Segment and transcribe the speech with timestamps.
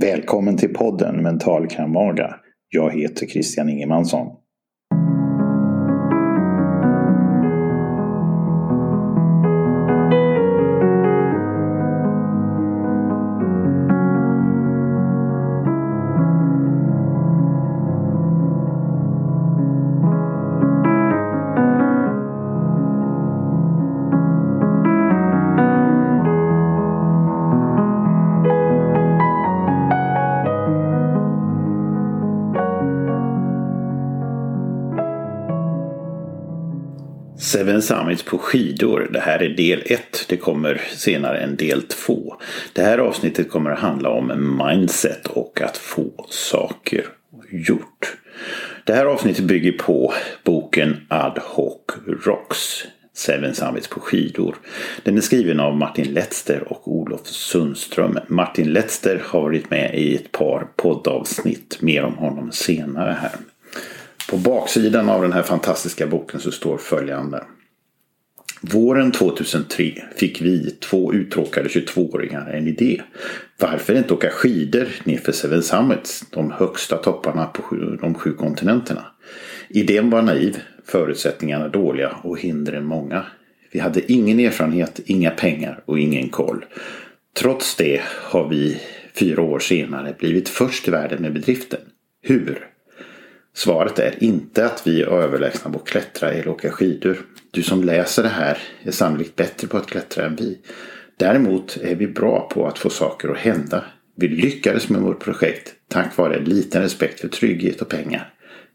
[0.00, 2.36] Välkommen till podden Mental Kramaga.
[2.68, 4.26] Jag heter Christian Ingemansson.
[37.50, 39.08] Seven Summits på skidor.
[39.12, 40.26] Det här är del 1.
[40.28, 42.34] Det kommer senare en del 2.
[42.72, 47.04] Det här avsnittet kommer att handla om mindset och att få saker
[47.50, 48.16] gjort.
[48.84, 50.12] Det här avsnittet bygger på
[50.44, 51.80] boken Ad Hoc
[52.24, 52.84] Rocks.
[53.12, 54.56] Seven Summits på skidor.
[55.02, 58.18] Den är skriven av Martin Letster och Olof Sundström.
[58.28, 61.82] Martin Letster har varit med i ett par poddavsnitt.
[61.82, 63.32] Mer om honom senare här.
[64.30, 67.44] På baksidan av den här fantastiska boken så står följande.
[68.60, 73.02] Våren 2003 fick vi, två uttråkade 22-åringar, en idé.
[73.58, 79.04] Varför inte åka skidor nerför Seven Summits, de högsta topparna på de sju kontinenterna?
[79.68, 83.26] Idén var naiv, förutsättningarna dåliga och hindren många.
[83.72, 86.64] Vi hade ingen erfarenhet, inga pengar och ingen koll.
[87.36, 88.80] Trots det har vi
[89.14, 91.80] fyra år senare blivit först i världen med bedriften.
[92.22, 92.69] Hur?
[93.54, 97.16] Svaret är inte att vi är överlägsna på att klättra eller åka skidor.
[97.50, 100.58] Du som läser det här är sannolikt bättre på att klättra än vi.
[101.16, 103.84] Däremot är vi bra på att få saker att hända.
[104.16, 108.32] Vi lyckades med vårt projekt tack vare en liten respekt för trygghet och pengar.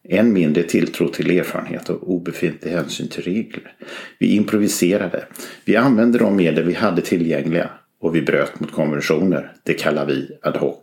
[0.09, 3.73] En mindre tilltro till erfarenhet och obefintlig hänsyn till regler.
[4.19, 5.25] Vi improviserade.
[5.65, 7.69] Vi använde de medel vi hade tillgängliga
[8.01, 9.53] och vi bröt mot konventioner.
[9.63, 10.77] Det kallar vi ad hoc.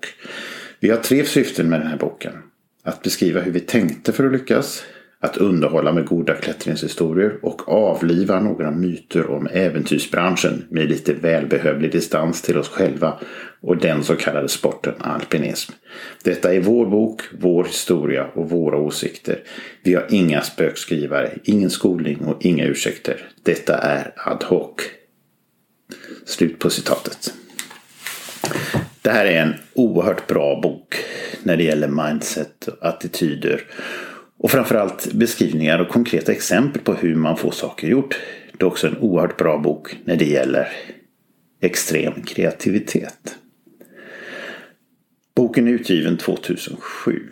[0.81, 2.33] Vi har tre syften med den här boken.
[2.85, 4.85] Att beskriva hur vi tänkte för att lyckas.
[5.21, 12.43] Att underhålla med goda klättringshistorier och avliva några myter om äventyrsbranschen med lite välbehövlig distans
[12.43, 13.19] till oss själva
[13.61, 15.73] och den så kallade sporten alpinism.
[16.25, 19.39] Detta är vår bok, vår historia och våra åsikter.
[19.83, 23.29] Vi har inga spökskrivare, ingen skolning och inga ursäkter.
[23.43, 24.75] Detta är ad hoc.
[26.27, 27.35] Slut på citatet.
[29.03, 30.95] Det här är en oerhört bra bok
[31.43, 33.65] när det gäller mindset, attityder
[34.39, 38.21] och framförallt beskrivningar och konkreta exempel på hur man får saker gjort.
[38.59, 40.69] Det är också en oerhört bra bok när det gäller
[41.61, 43.37] extrem kreativitet.
[45.35, 47.29] Boken är utgiven 2007.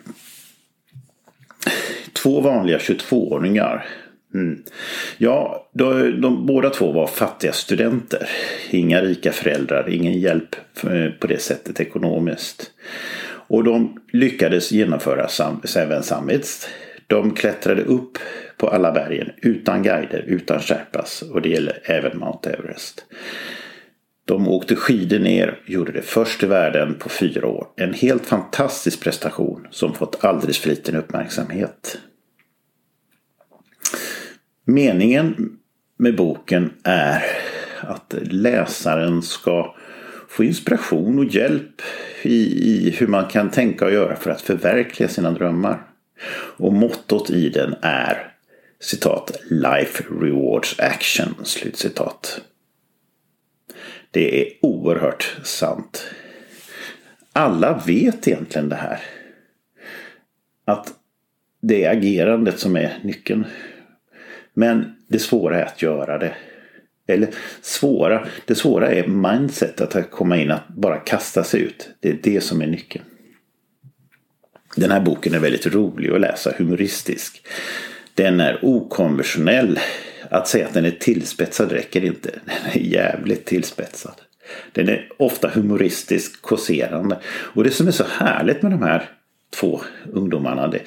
[2.13, 3.85] Två vanliga 22-åringar
[4.33, 4.63] Mm.
[5.17, 8.29] Ja, de, de, båda två var fattiga studenter.
[8.69, 12.71] Inga rika föräldrar, ingen hjälp eh, på det sättet ekonomiskt.
[13.47, 15.27] Och de lyckades genomföra
[15.63, 16.67] Seven Summits.
[17.07, 18.17] De klättrade upp
[18.57, 23.05] på alla bergen utan guider, utan sherpas och det gäller även Mount Everest.
[24.25, 27.67] De åkte skidor ner, gjorde det först i världen på fyra år.
[27.77, 31.97] En helt fantastisk prestation som fått alldeles för liten uppmärksamhet.
[34.65, 35.57] Meningen
[35.97, 37.23] med boken är
[37.81, 39.75] att läsaren ska
[40.27, 41.81] få inspiration och hjälp
[42.21, 42.35] i,
[42.71, 45.87] i, hur man kan tänka och göra för att förverkliga sina drömmar.
[46.57, 48.33] Och mottot i den är
[48.79, 51.35] citat Life rewards action.
[51.43, 52.41] Slutcitat.
[54.11, 56.05] Det är oerhört sant.
[57.33, 58.99] Alla vet egentligen det här.
[60.65, 60.93] Att
[61.61, 63.45] det är agerandet som är nyckeln.
[64.53, 66.33] Men det svåra är att göra det.
[67.07, 67.29] Eller
[67.61, 71.89] svåra, det svåra är mindset att komma in att bara kasta sig ut.
[71.99, 73.05] Det är det som är nyckeln.
[74.75, 77.47] Den här boken är väldigt rolig att läsa, humoristisk.
[78.15, 79.79] Den är okonventionell.
[80.29, 82.29] Att säga att den är tillspetsad räcker inte.
[82.45, 84.21] Den är jävligt tillspetsad.
[84.71, 87.17] Den är ofta humoristisk, kåserande.
[87.25, 89.09] Och det som är så härligt med de här
[89.55, 89.81] två
[90.13, 90.81] ungdomarna det,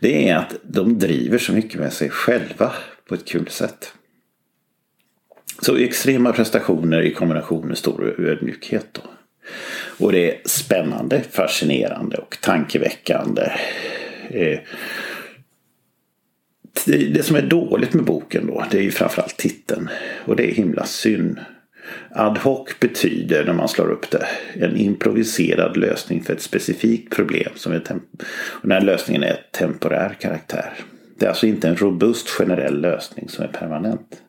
[0.00, 2.72] det är att de driver så mycket med sig själva
[3.08, 3.92] på ett kul sätt.
[5.62, 8.86] Så extrema prestationer i kombination med stor ödmjukhet.
[8.92, 9.00] Då.
[10.04, 13.52] Och det är spännande, fascinerande och tankeväckande.
[14.30, 14.58] Eh,
[16.86, 19.88] det som är dåligt med boken då, det är ju framförallt titeln.
[20.24, 21.38] Och det är himla synd.
[22.10, 27.52] Ad hoc betyder, när man slår upp det, en improviserad lösning för ett specifikt problem.
[27.54, 27.82] Som är
[28.30, 30.72] och den här lösningen är temporär karaktär.
[31.18, 34.22] Det är alltså inte en robust generell lösning som är permanent.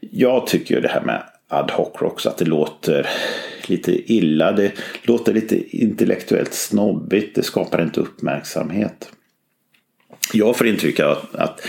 [0.00, 3.06] Jag tycker ju det här med ad hoc rocks att det låter
[3.66, 4.52] lite illa.
[4.52, 4.72] Det
[5.02, 7.34] låter lite intellektuellt snobbigt.
[7.34, 9.12] Det skapar inte uppmärksamhet.
[10.32, 11.60] Jag får intryck av att, att,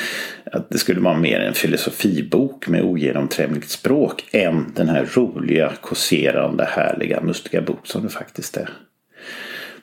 [0.51, 6.65] att det skulle vara mer en filosofibok med ogenomträngligt språk än den här roliga, kåserande,
[6.65, 8.69] härliga, mustiga bok som det faktiskt är.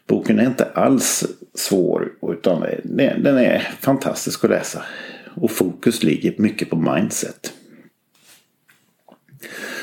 [0.09, 1.25] Boken är inte alls
[1.55, 4.83] svår utan den är fantastisk att läsa.
[5.35, 7.53] Och fokus ligger mycket på mindset.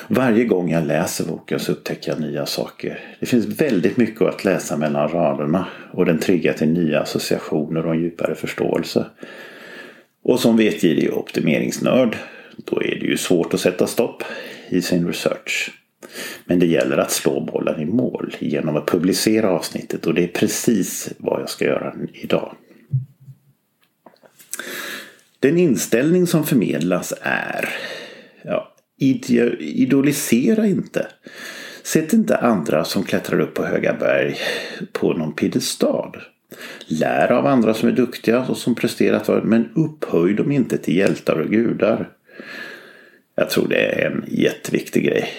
[0.08, 3.00] Varje gång jag läser boken så upptäcker jag nya saker.
[3.20, 7.94] Det finns väldigt mycket att läsa mellan raderna och den triggar till nya associationer och
[7.94, 9.06] en djupare förståelse.
[10.24, 12.18] Och som vetgirig optimeringsnörd
[12.58, 14.24] då är det ju svårt att sätta stopp
[14.70, 15.72] i sin research.
[16.46, 20.28] Men det gäller att slå bollen i mål genom att publicera avsnittet och det är
[20.28, 22.56] precis vad jag ska göra idag.
[25.40, 27.70] Den inställning som förmedlas är
[28.44, 28.76] ja,
[29.60, 31.08] idolisera inte.
[31.84, 34.38] Sätt inte andra som klättrar upp på höga berg
[34.92, 36.18] på någon piedestal.
[36.88, 41.40] Lär av andra som är duktiga och som presterat men upphöj dem inte till hjältar
[41.40, 42.10] och gudar.
[43.36, 45.30] Jag tror det är en jätteviktig grej.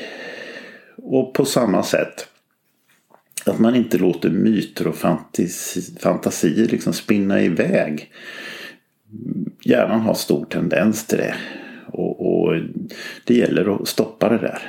[0.96, 2.28] Och på samma sätt
[3.46, 4.96] att man inte låter myter och
[6.00, 8.12] fantasier liksom spinna iväg.
[9.64, 11.34] Hjärnan har stor tendens till det.
[11.87, 12.60] Och, och
[13.25, 14.62] det gäller att stoppa det där.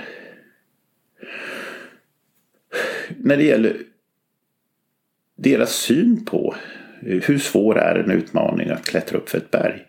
[3.18, 3.78] När det gäller
[5.36, 6.56] deras syn på
[7.00, 9.86] hur svår är en utmaning att klättra upp för ett berg.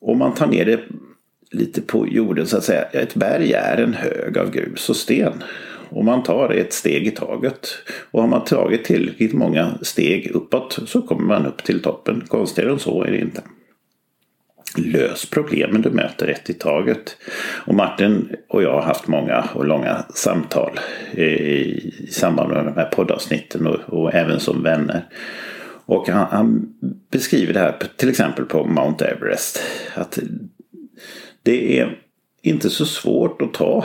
[0.00, 0.80] Om man tar ner det
[1.50, 2.82] lite på jorden så att säga.
[2.82, 5.42] Ett berg är en hög av grus och sten.
[5.90, 7.68] Och man tar ett steg i taget.
[8.10, 12.24] Och har man tagit tillräckligt många steg uppåt så kommer man upp till toppen.
[12.28, 13.42] Konstigare än så är det inte.
[14.76, 17.16] Lös problemen du möter ett i taget.
[17.66, 20.80] Och Martin och jag har haft många och långa samtal
[21.12, 25.04] eh, i samband med de här poddavsnitten och, och även som vänner.
[25.86, 26.74] Och han, han,
[27.10, 29.62] beskriver det här till exempel på Mount Everest.
[29.94, 30.18] Att
[31.42, 31.98] det är
[32.42, 33.84] inte så svårt att ta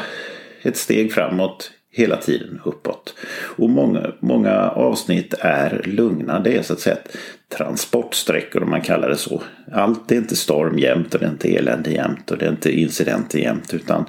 [0.61, 3.15] ett steg framåt hela tiden uppåt.
[3.57, 6.39] Och många, många avsnitt är lugna.
[6.39, 6.97] Det är så att säga
[7.57, 9.41] transportsträckor om man kallar det så.
[9.71, 12.79] Allt är inte storm jämt och det är inte elände jämt och det är inte
[12.79, 13.73] incidenter jämt.
[13.73, 14.05] Utan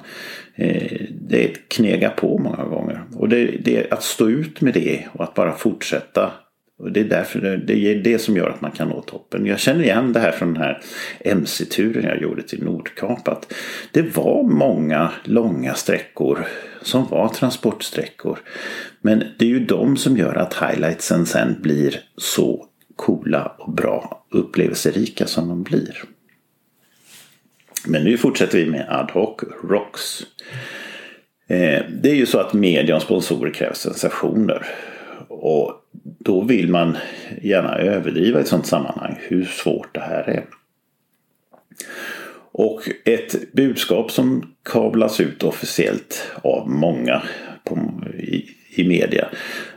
[0.55, 3.03] eh, det är ett knega på många gånger.
[3.15, 6.31] Och det, det är att stå ut med det och att bara fortsätta
[6.77, 9.45] och det är därför det är det som gör att man kan nå toppen.
[9.45, 10.81] Jag känner igen det här från den här
[11.19, 13.27] MC-turen jag gjorde till Nordkap.
[13.27, 13.53] Att
[13.91, 16.45] det var många långa sträckor
[16.81, 18.39] som var transportsträckor.
[19.01, 24.25] Men det är ju de som gör att highlightsen sen blir så coola och bra
[24.31, 26.03] upplevelserika som de blir.
[27.87, 30.21] Men nu fortsätter vi med Ad hoc Rocks.
[31.47, 34.65] Eh, det är ju så att media och sponsorer kräver sensationer.
[35.27, 36.97] Och då vill man
[37.41, 40.45] gärna överdriva i ett sådant sammanhang hur svårt det här är.
[42.51, 47.23] Och ett budskap som kablas ut officiellt av många
[47.63, 47.77] på,
[48.17, 48.45] i,
[48.75, 49.29] i media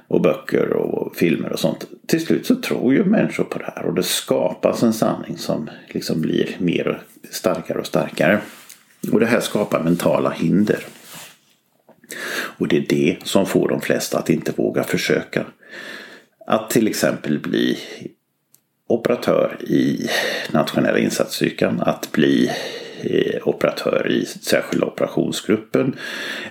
[0.08, 1.86] och böcker och filmer och sånt.
[2.06, 5.70] Till slut så tror ju människor på det här och det skapas en sanning som
[5.88, 6.96] liksom blir mer och
[7.30, 8.40] starkare och starkare.
[9.12, 10.84] Och det här skapar mentala hinder.
[12.30, 15.46] Och det är det som får de flesta att inte våga försöka.
[16.50, 17.78] Att till exempel bli
[18.86, 20.08] operatör i
[20.50, 22.50] nationella insatsstyrkan, att bli
[23.02, 25.96] eh, operatör i särskilda operationsgruppen,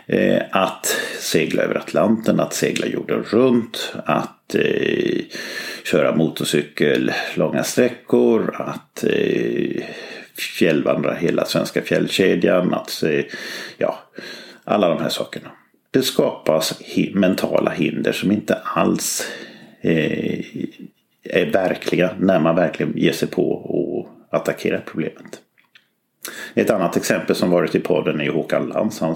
[0.06, 5.22] eh, att segla över Atlanten, att segla jorden runt, att eh,
[5.84, 9.04] köra motorcykel långa sträckor, att
[10.58, 13.04] fjällvandra hela svenska fjällkedjan, att
[13.78, 14.00] ja,
[14.64, 15.52] alla de här sakerna.
[15.92, 16.82] Det skapas
[17.14, 19.28] mentala hinder som inte alls
[19.88, 20.40] Eh,
[21.24, 25.42] är verkliga när man verkligen ger sig på och attackerar problemet.
[26.54, 29.00] Ett annat exempel som varit i podden är Håkan Lans.
[29.00, 29.16] Han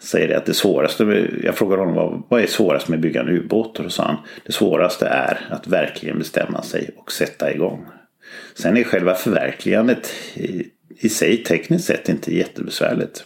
[0.00, 3.28] säger att det svåraste, jag frågar honom vad, vad är svårast med att bygga en
[3.28, 3.78] ubåt?
[3.78, 7.86] Och då sa han det svåraste är att verkligen bestämma sig och sätta igång.
[8.54, 13.24] Sen är själva förverkligandet i, i sig tekniskt sett inte jättebesvärligt.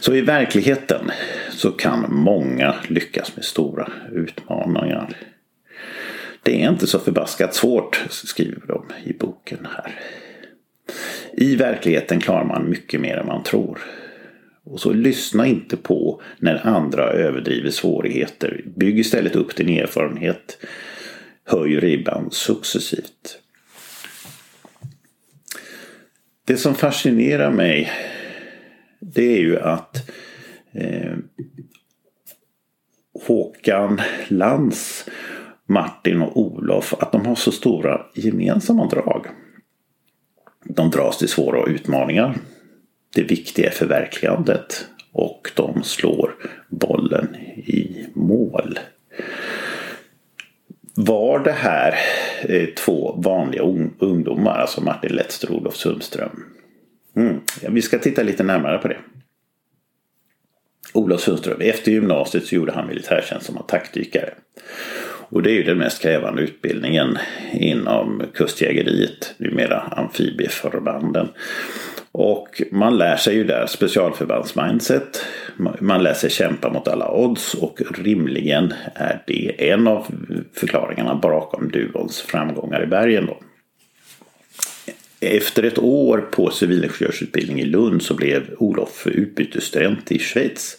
[0.00, 1.10] Så i verkligheten
[1.50, 5.16] så kan många lyckas med stora utmaningar.
[6.42, 10.00] Det är inte så förbaskat svårt, skriver de i boken här.
[11.32, 13.78] I verkligheten klarar man mycket mer än man tror.
[14.64, 18.62] Och så lyssna inte på när andra överdriver svårigheter.
[18.76, 20.58] Bygg istället upp din erfarenhet.
[21.44, 23.38] Höj ribban successivt.
[26.44, 27.90] Det som fascinerar mig
[29.14, 30.10] det är ju att
[30.72, 31.16] eh,
[33.26, 35.08] Håkan Lantz,
[35.66, 39.26] Martin och Olof att de har så stora gemensamma drag.
[40.64, 42.36] De dras till svåra utmaningar.
[43.14, 46.34] Det viktiga är förverkligandet och de slår
[46.68, 48.78] bollen i mål.
[50.94, 51.94] Var det här
[52.42, 53.62] eh, två vanliga
[53.98, 56.57] ungdomar, alltså Martin Lettster och Olof Sundström?
[57.18, 57.40] Mm.
[57.62, 58.96] Ja, vi ska titta lite närmare på det.
[60.92, 64.30] Olof Sundström, efter gymnasiet så gjorde han militärtjänst som attackdykare.
[65.30, 67.18] Och det är ju den mest krävande utbildningen
[67.52, 71.28] inom kustjägeriet, numera amfibieförbanden.
[72.12, 75.24] Och man lär sig ju där specialförbandsmindset.
[75.80, 80.06] Man lär sig kämpa mot alla odds och rimligen är det en av
[80.52, 83.26] förklaringarna bakom duons framgångar i bergen.
[83.26, 83.36] Då.
[85.20, 90.76] Efter ett år på civilingenjörsutbildning i Lund så blev Olof utbytesstudent i Schweiz.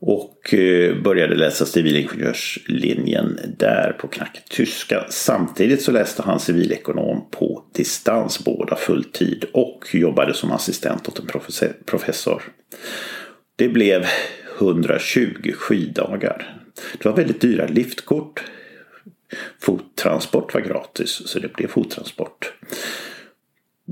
[0.00, 5.04] Och eh, började läsa civilingenjörslinjen där på knacket tyska.
[5.08, 9.44] Samtidigt så läste han civilekonom på distans, båda fulltid.
[9.52, 11.26] Och jobbade som assistent åt en
[11.86, 12.42] professor.
[13.56, 14.06] Det blev
[14.58, 16.56] 120 skiddagar.
[16.92, 18.44] Det var väldigt dyra liftkort.
[19.60, 22.52] Fottransport var gratis så det blev fottransport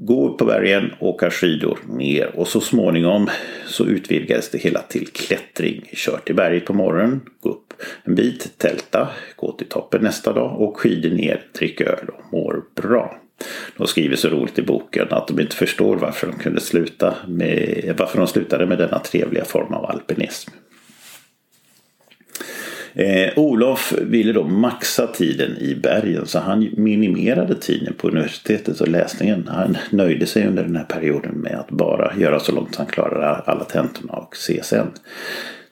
[0.04, 3.28] gå upp på bergen, åka skidor ner och så småningom
[3.66, 5.88] så utvidgades det hela till klättring.
[5.92, 7.72] Kör till berget på morgonen, gå upp
[8.04, 12.62] en bit, tälta, gå till toppen nästa dag och skidor ner, drick öl och mår
[12.74, 13.18] bra.
[13.76, 17.94] De skriver så roligt i boken att de inte förstår varför de kunde sluta med,
[17.98, 20.50] varför de slutade med denna trevliga form av alpinism.
[22.94, 28.88] Eh, Olof ville då maxa tiden i bergen så han minimerade tiden på universitetet och
[28.88, 29.48] läsningen.
[29.48, 33.26] Han nöjde sig under den här perioden med att bara göra så långt han klarade
[33.26, 34.88] alla tentorna och CSN.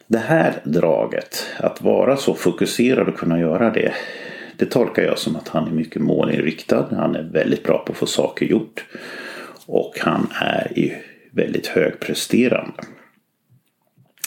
[0.06, 3.92] Det här draget, att vara så fokuserad och kunna göra det,
[4.56, 6.86] det tolkar jag som att han är mycket målinriktad.
[6.90, 8.84] Han är väldigt bra på att få saker gjort.
[9.66, 10.94] Och han är i
[11.30, 12.82] väldigt högpresterande.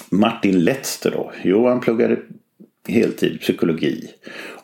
[0.10, 1.32] Martin Letzter då?
[1.44, 2.18] Jo, han pluggade
[2.88, 4.10] heltid psykologi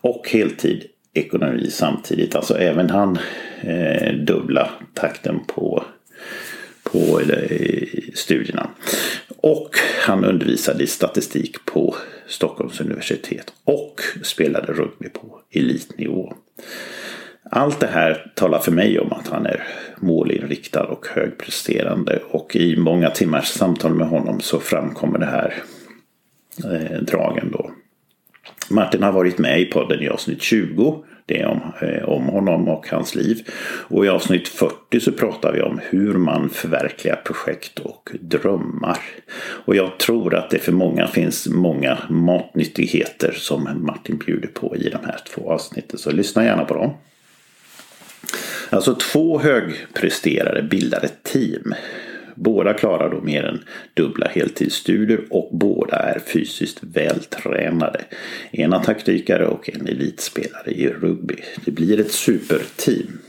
[0.01, 2.35] och heltid ekonomi samtidigt.
[2.35, 3.19] Alltså även han
[3.61, 5.83] eh, dubbla takten på,
[6.83, 8.69] på eh, studierna.
[9.38, 9.69] Och
[10.05, 11.95] han undervisade i statistik på
[12.27, 16.33] Stockholms universitet och spelade rugby på elitnivå.
[17.51, 19.63] Allt det här talar för mig om att han är
[19.97, 25.53] målinriktad och högpresterande och i många timmars samtal med honom så framkommer det här
[26.63, 27.71] eh, dragen då.
[28.69, 31.03] Martin har varit med i podden i avsnitt 20.
[31.25, 33.47] Det är om, eh, om honom och hans liv.
[33.88, 38.99] Och i avsnitt 40 så pratar vi om hur man förverkligar projekt och drömmar.
[39.65, 44.89] Och jag tror att det för många finns många matnyttigheter som Martin bjuder på i
[44.89, 45.99] de här två avsnitten.
[45.99, 46.91] Så lyssna gärna på dem.
[48.69, 51.73] Alltså två högpresterare bildar ett team.
[52.39, 58.01] Båda klarar då mer än dubbla heltidsstudier och båda är fysiskt vältränade.
[58.51, 61.36] En attackdykare och en elitspelare i rugby.
[61.65, 63.19] Det blir ett superteam.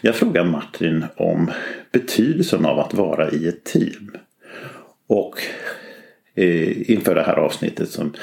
[0.00, 1.50] Jag frågar Martin om
[1.92, 4.10] betydelsen av att vara i ett team.
[5.06, 5.38] Och
[6.34, 7.88] eh, inför det här avsnittet.
[7.88, 8.14] Som,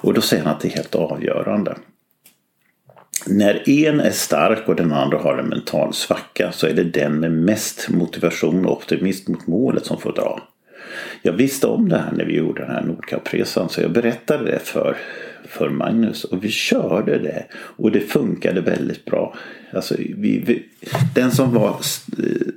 [0.00, 1.76] och då säger han att det är helt avgörande.
[3.26, 7.20] När en är stark och den andra har en mental svacka så är det den
[7.20, 10.48] med mest motivation och optimism mot målet som får dra.
[11.22, 14.58] Jag visste om det här när vi gjorde den här Nordkapresan så jag berättade det
[14.58, 14.96] för,
[15.48, 19.34] för Magnus och vi körde det och det funkade väldigt bra.
[19.72, 20.66] Alltså, vi, vi,
[21.14, 21.76] den som var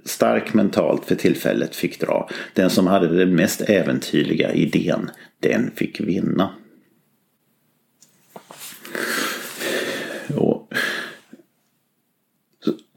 [0.06, 2.30] stark mentalt för tillfället fick dra.
[2.54, 5.10] Den som hade den mest äventyrliga idén,
[5.40, 6.50] den fick vinna.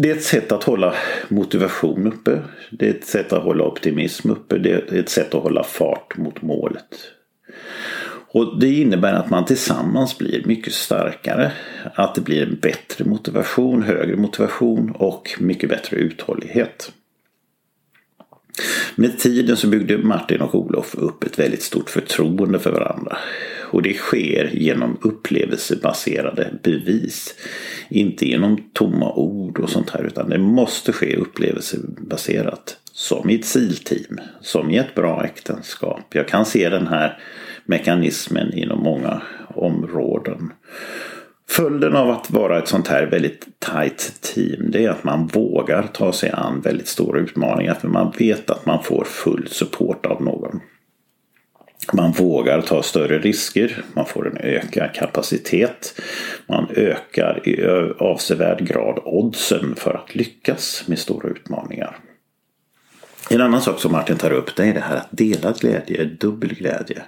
[0.02, 0.94] Det är ett sätt att hålla
[1.28, 2.42] motivation uppe.
[2.70, 4.58] Det är ett sätt att hålla optimism uppe.
[4.58, 6.88] Det är ett sätt att hålla fart mot målet.
[8.32, 11.52] Och Det innebär att man tillsammans blir mycket starkare.
[11.94, 16.92] Att det blir en bättre motivation, högre motivation och mycket bättre uthållighet.
[18.94, 23.16] Med tiden så byggde Martin och Olof upp ett väldigt stort förtroende för varandra.
[23.70, 27.34] Och det sker genom upplevelsebaserade bevis.
[27.88, 32.76] Inte genom tomma ord och sånt här utan det måste ske upplevelsebaserat.
[32.92, 36.14] Som i ett SIL-team, som i ett bra äktenskap.
[36.14, 37.18] Jag kan se den här
[37.64, 39.22] mekanismen inom många
[39.54, 40.52] områden.
[41.50, 45.82] Följden av att vara ett sånt här väldigt tight team det är att man vågar
[45.82, 50.22] ta sig an väldigt stora utmaningar för man vet att man får full support av
[50.22, 50.60] någon.
[51.92, 56.00] Man vågar ta större risker, man får en ökad kapacitet,
[56.46, 57.64] man ökar i
[57.98, 61.98] avsevärd grad oddsen för att lyckas med stora utmaningar.
[63.30, 66.04] En annan sak som Martin tar upp det är det här att delad glädje är
[66.04, 67.02] dubbel glädje.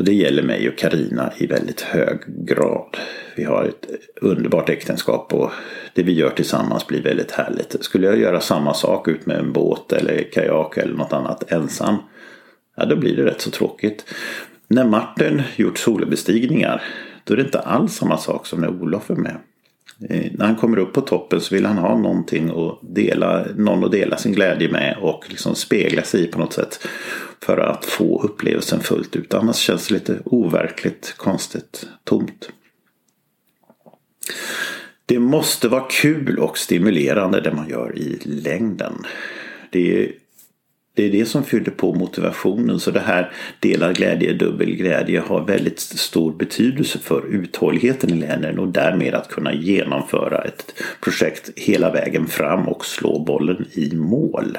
[0.00, 2.96] Och det gäller mig och Karina i väldigt hög grad.
[3.36, 3.86] Vi har ett
[4.20, 5.50] underbart äktenskap och
[5.94, 7.84] det vi gör tillsammans blir väldigt härligt.
[7.84, 11.96] Skulle jag göra samma sak ut med en båt eller kajak eller något annat ensam
[12.76, 14.04] ja då blir det rätt så tråkigt.
[14.68, 16.82] När Martin gjort solobestigningar
[17.24, 19.36] då är det inte alls samma sak som när Olof är med.
[20.08, 23.84] Eh, när han kommer upp på toppen så vill han ha någonting att dela, någon
[23.84, 26.86] att dela sin glädje med och liksom spegla sig i på något sätt.
[27.42, 29.34] För att få upplevelsen fullt ut.
[29.34, 32.50] Annars känns det lite overkligt, konstigt, tomt.
[35.06, 38.92] Det måste vara kul och stimulerande det man gör i längden.
[39.70, 40.12] Det är
[41.00, 42.80] det är det som fyller på motivationen.
[42.80, 48.58] Så det här delad glädje, dubbel glädje har väldigt stor betydelse för uthålligheten i länen
[48.58, 54.58] och därmed att kunna genomföra ett projekt hela vägen fram och slå bollen i mål.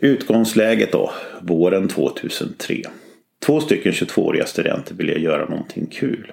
[0.00, 2.82] Utgångsläget då, våren 2003.
[3.46, 6.32] Två stycken 22-åriga studenter ville göra någonting kul.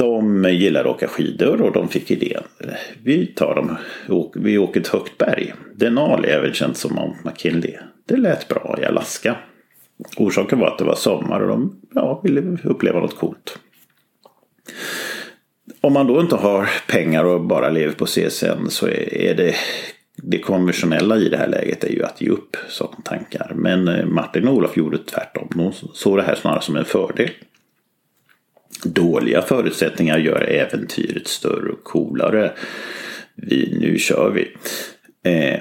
[0.00, 2.42] De gillar att åka skidor och de fick idén.
[3.02, 3.76] Vi tar dem,
[4.34, 5.54] vi åker till högt berg.
[5.74, 7.76] Denali är väl känt som Mount McKinley.
[8.06, 9.36] Det lät bra i Alaska.
[10.16, 13.58] Orsaken var att det var sommar och de ja, ville uppleva något coolt.
[15.80, 19.54] Om man då inte har pengar och bara lever på CSN så är det
[20.16, 23.52] det konventionella i det här läget är ju att ge upp sådana tankar.
[23.54, 25.48] Men eh, Martin och Olof gjorde tvärtom.
[25.54, 27.30] De såg det här snarare som en fördel.
[28.84, 32.52] Dåliga förutsättningar gör äventyret större och coolare.
[33.34, 34.56] Vi, nu kör vi.
[35.30, 35.60] Eh,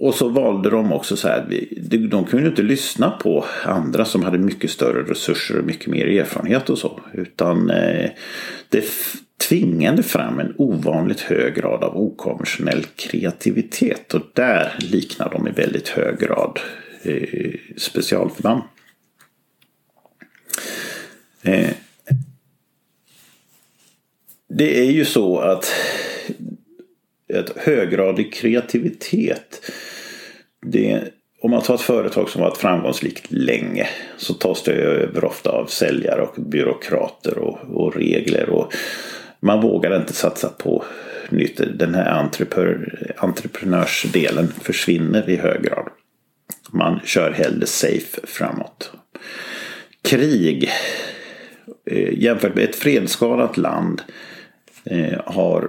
[0.00, 1.66] och så valde de också så här.
[2.10, 6.70] De kunde inte lyssna på andra som hade mycket större resurser och mycket mer erfarenhet
[6.70, 7.00] och så.
[7.12, 8.10] Utan eh,
[8.68, 8.84] det
[9.48, 14.14] tvingade fram en ovanligt hög grad av okonventionell kreativitet.
[14.14, 16.60] Och där liknar de i väldigt hög grad
[17.02, 18.62] eh, specialförband.
[21.42, 21.70] Eh,
[24.48, 25.72] det är ju så att
[27.28, 29.70] ett höggradig kreativitet.
[30.66, 31.02] Det,
[31.40, 35.66] om man tar ett företag som varit framgångsrikt länge så tas det över ofta av
[35.66, 38.50] säljare och byråkrater och, och regler.
[38.50, 38.72] Och
[39.40, 40.84] man vågar inte satsa på
[41.30, 41.60] nytt.
[41.78, 45.88] Den här entreprenör, entreprenörsdelen försvinner i hög grad.
[46.72, 48.92] Man kör hellre safe framåt.
[50.02, 50.70] Krig
[51.90, 54.02] eh, jämfört med ett fredsskadat land
[54.84, 55.68] eh, har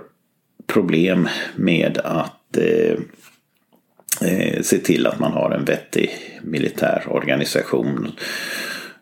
[0.68, 2.98] problem med att eh,
[4.30, 6.10] eh, se till att man har en vettig
[6.42, 8.12] militär organisation.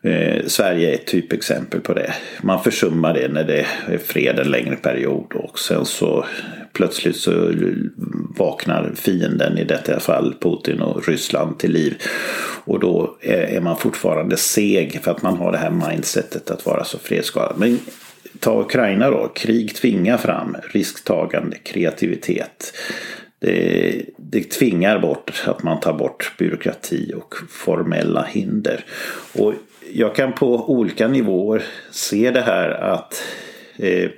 [0.02, 2.14] Eh, Sverige är ett typexempel på det.
[2.42, 6.24] Man försummar det när det är fred en längre period och sen så
[6.72, 7.52] plötsligt så
[8.36, 11.94] vaknar fienden, i detta fall Putin och Ryssland, till liv.
[12.64, 16.84] Och då är man fortfarande seg för att man har det här mindsetet att vara
[16.84, 17.56] så fredsskadad.
[17.58, 17.78] Men
[18.40, 19.28] ta Ukraina då.
[19.28, 22.76] Krig tvingar fram risktagande, kreativitet.
[23.38, 28.84] Det, det tvingar bort att man tar bort byråkrati och formella hinder.
[29.32, 29.54] Och
[29.92, 33.22] jag kan på olika nivåer se det här att
[33.76, 34.10] eh,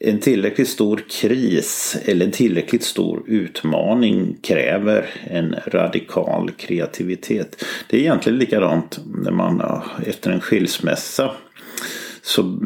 [0.00, 7.64] en tillräckligt stor kris eller en tillräckligt stor utmaning kräver en radikal kreativitet.
[7.88, 11.30] Det är egentligen likadant när man efter en skilsmässa
[12.28, 12.58] så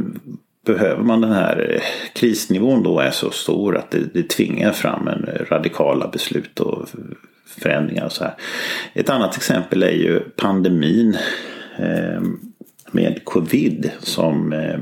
[0.66, 5.08] behöver man den här eh, krisnivån då är så stor att det, det tvingar fram
[5.08, 6.88] en radikala beslut och
[7.46, 8.04] förändringar.
[8.04, 8.34] Och så här.
[8.94, 11.16] Ett annat exempel är ju pandemin
[11.78, 12.22] eh,
[12.90, 14.78] med covid som eh,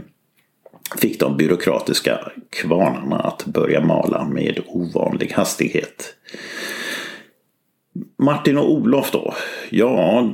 [0.98, 2.18] fick de byråkratiska
[2.50, 6.14] kvarnarna att börja mala med ovanlig hastighet.
[8.18, 9.34] Martin och Olof då?
[9.70, 10.30] Ja,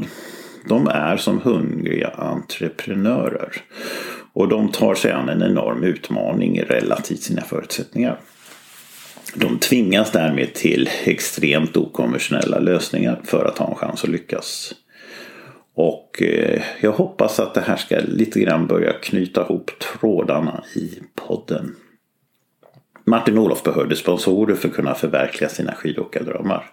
[0.69, 3.63] de är som hungriga entreprenörer.
[4.37, 8.19] Och de tar sig an en enorm utmaning relativt sina förutsättningar.
[9.35, 14.75] De tvingas därmed till extremt okonventionella lösningar för att ha en chans att lyckas.
[15.75, 20.99] Och eh, jag hoppas att det här ska lite grann börja knyta ihop trådarna i
[21.15, 21.77] podden.
[23.05, 26.71] Martin Olof behövde sponsorer för att kunna förverkliga sina skidåkardrömmar.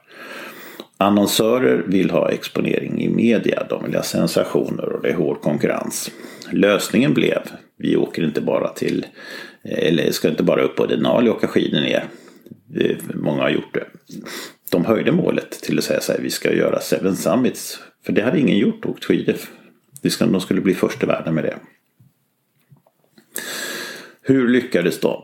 [0.98, 6.12] Annonsörer vill ha exponering i media, de vill ha sensationer och det är hård konkurrens.
[6.54, 7.42] Lösningen blev,
[7.78, 9.06] vi åker inte bara till,
[9.64, 12.06] eh, eller ska inte bara upp på Denali och åka skidor ner.
[13.14, 13.86] Många har gjort det.
[14.72, 17.80] de höjde målet till att säga så här, vi ska göra Seven Summits.
[18.06, 19.36] För det hade ingen gjort, åkt skidor.
[20.20, 21.56] De skulle bli först i världen med det.
[24.22, 25.24] Hur lyckades de?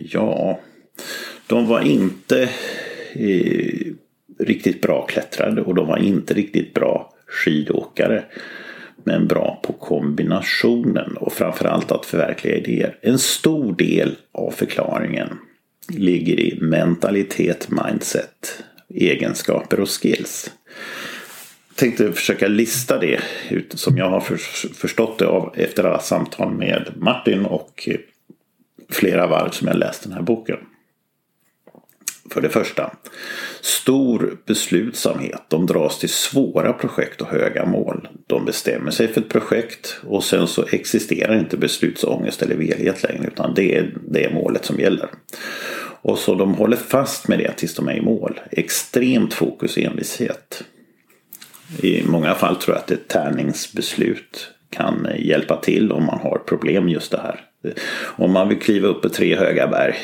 [0.00, 0.60] Ja,
[1.46, 2.48] de var inte
[3.14, 3.92] eh,
[4.38, 8.24] riktigt bra klättrade och de var inte riktigt bra skidåkare.
[9.04, 12.98] Men bra på kombinationen och framförallt att förverkliga idéer.
[13.02, 15.28] En stor del av förklaringen
[15.88, 18.62] ligger i mentalitet, mindset,
[18.94, 20.50] egenskaper och skills.
[21.68, 24.20] Jag tänkte försöka lista det ut som jag har
[24.74, 27.88] förstått det av efter alla samtal med Martin och
[28.90, 30.58] flera varv som jag läst den här boken.
[32.30, 32.90] För det första,
[33.60, 35.42] stor beslutsamhet.
[35.48, 38.08] De dras till svåra projekt och höga mål.
[38.26, 43.26] De bestämmer sig för ett projekt och sen så existerar inte beslutsångest eller velighet längre
[43.26, 45.08] utan det är det är målet som gäller.
[46.02, 48.40] Och så de håller fast med det tills de är i mål.
[48.50, 50.64] Extremt fokus och envishet.
[51.82, 56.88] I många fall tror jag att ett tärningsbeslut kan hjälpa till om man har problem
[56.88, 57.40] just det här.
[58.00, 59.96] Om man vill kliva upp på tre höga berg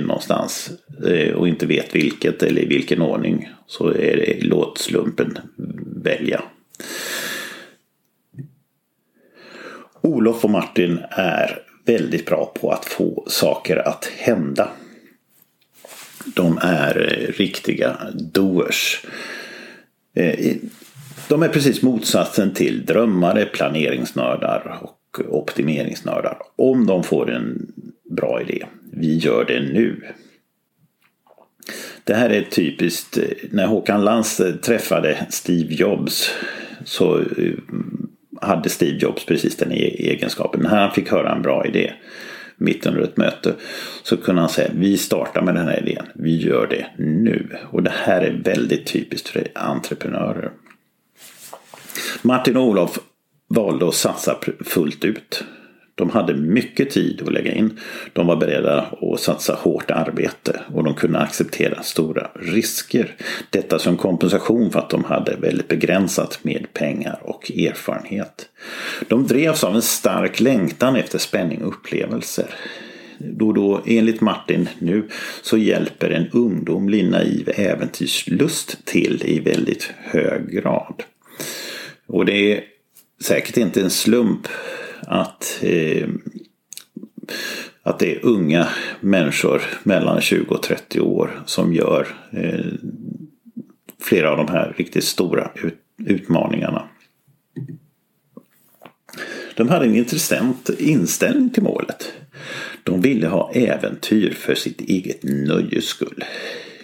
[0.00, 0.70] någonstans
[1.04, 5.38] Eh, och inte vet vilket eller i vilken ordning så är det låt slumpen
[6.02, 6.42] välja.
[10.00, 14.68] Olof och Martin är väldigt bra på att få saker att hända.
[16.34, 19.06] De är eh, riktiga doers.
[20.14, 20.56] Eh,
[21.28, 26.38] de är precis motsatsen till drömmare, planeringsnördar och optimeringsnördar.
[26.56, 27.72] Om de får en
[28.10, 28.66] bra idé.
[28.92, 30.02] Vi gör det nu.
[32.04, 33.18] Det här är typiskt.
[33.18, 36.30] Eh, när Håkan Lans eh, träffade Steve Jobs
[36.84, 37.52] så eh,
[38.40, 40.60] hade Steve Jobs precis den e-, egenskapen.
[40.60, 41.92] När han fick höra en bra idé
[42.56, 43.54] mitt under ett möte
[44.02, 46.06] så kunde han säga vi startar med den här idén.
[46.14, 47.56] Vi gör det nu.
[47.70, 50.50] Och det här är väldigt typiskt för entreprenörer.
[52.22, 52.98] Martin och Olof
[53.48, 55.44] valde att satsa fullt ut.
[55.96, 57.78] De hade mycket tid att lägga in.
[58.12, 63.14] De var beredda att satsa hårt arbete och de kunde acceptera stora risker.
[63.50, 68.48] Detta som kompensation för att de hade väldigt begränsat med pengar och erfarenhet.
[69.08, 72.46] De drevs av en stark längtan efter spänning och upplevelser.
[73.18, 75.08] Då då, enligt Martin nu,
[75.42, 81.02] så hjälper en ungdomlig naiv äventyrslust till i väldigt hög grad.
[82.06, 82.60] Och det är
[83.22, 84.48] säkert inte en slump
[85.06, 86.08] att, eh,
[87.82, 88.68] att det är unga
[89.00, 92.66] människor mellan 20 och 30 år som gör eh,
[94.02, 96.88] flera av de här riktigt stora ut, utmaningarna.
[99.56, 102.12] De hade en intressant inställning till målet.
[102.82, 106.24] De ville ha äventyr för sitt eget nöjes skull.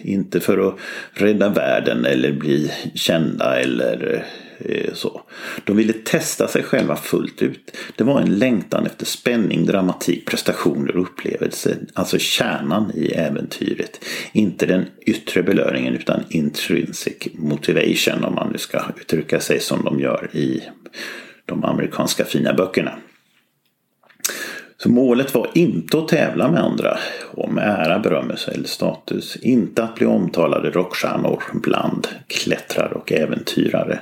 [0.01, 0.75] Inte för att
[1.13, 4.21] rädda världen eller bli kända eller eh,
[4.65, 5.21] Eh, så.
[5.63, 7.77] De ville testa sig själva fullt ut.
[7.95, 11.77] Det var en längtan efter spänning, dramatik, prestationer och upplevelser.
[11.93, 14.05] Alltså kärnan i äventyret.
[14.31, 19.99] Inte den yttre belöningen utan intrinsic motivation om man nu ska uttrycka sig som de
[19.99, 20.63] gör i
[21.45, 22.91] de amerikanska fina böckerna.
[24.77, 26.97] Så målet var inte att tävla med andra
[27.33, 29.37] om ära, berömmelse eller status.
[29.41, 33.99] Inte att bli omtalade rockstjärnor bland klättrare och äventyrare.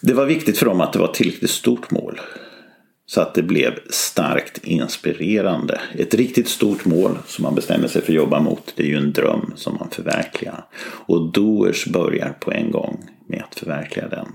[0.00, 2.20] Det var viktigt för dem att det var ett tillräckligt stort mål.
[3.06, 5.80] Så att det blev starkt inspirerande.
[5.98, 8.72] Ett riktigt stort mål som man bestämmer sig för att jobba mot.
[8.76, 10.64] Det är ju en dröm som man förverkligar.
[11.06, 14.26] Och doers börjar på en gång med att förverkliga den.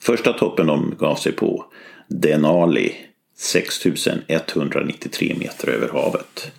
[0.00, 1.64] Första toppen de gav sig på
[2.10, 2.92] Denali
[3.36, 6.52] 6193 meter över havet.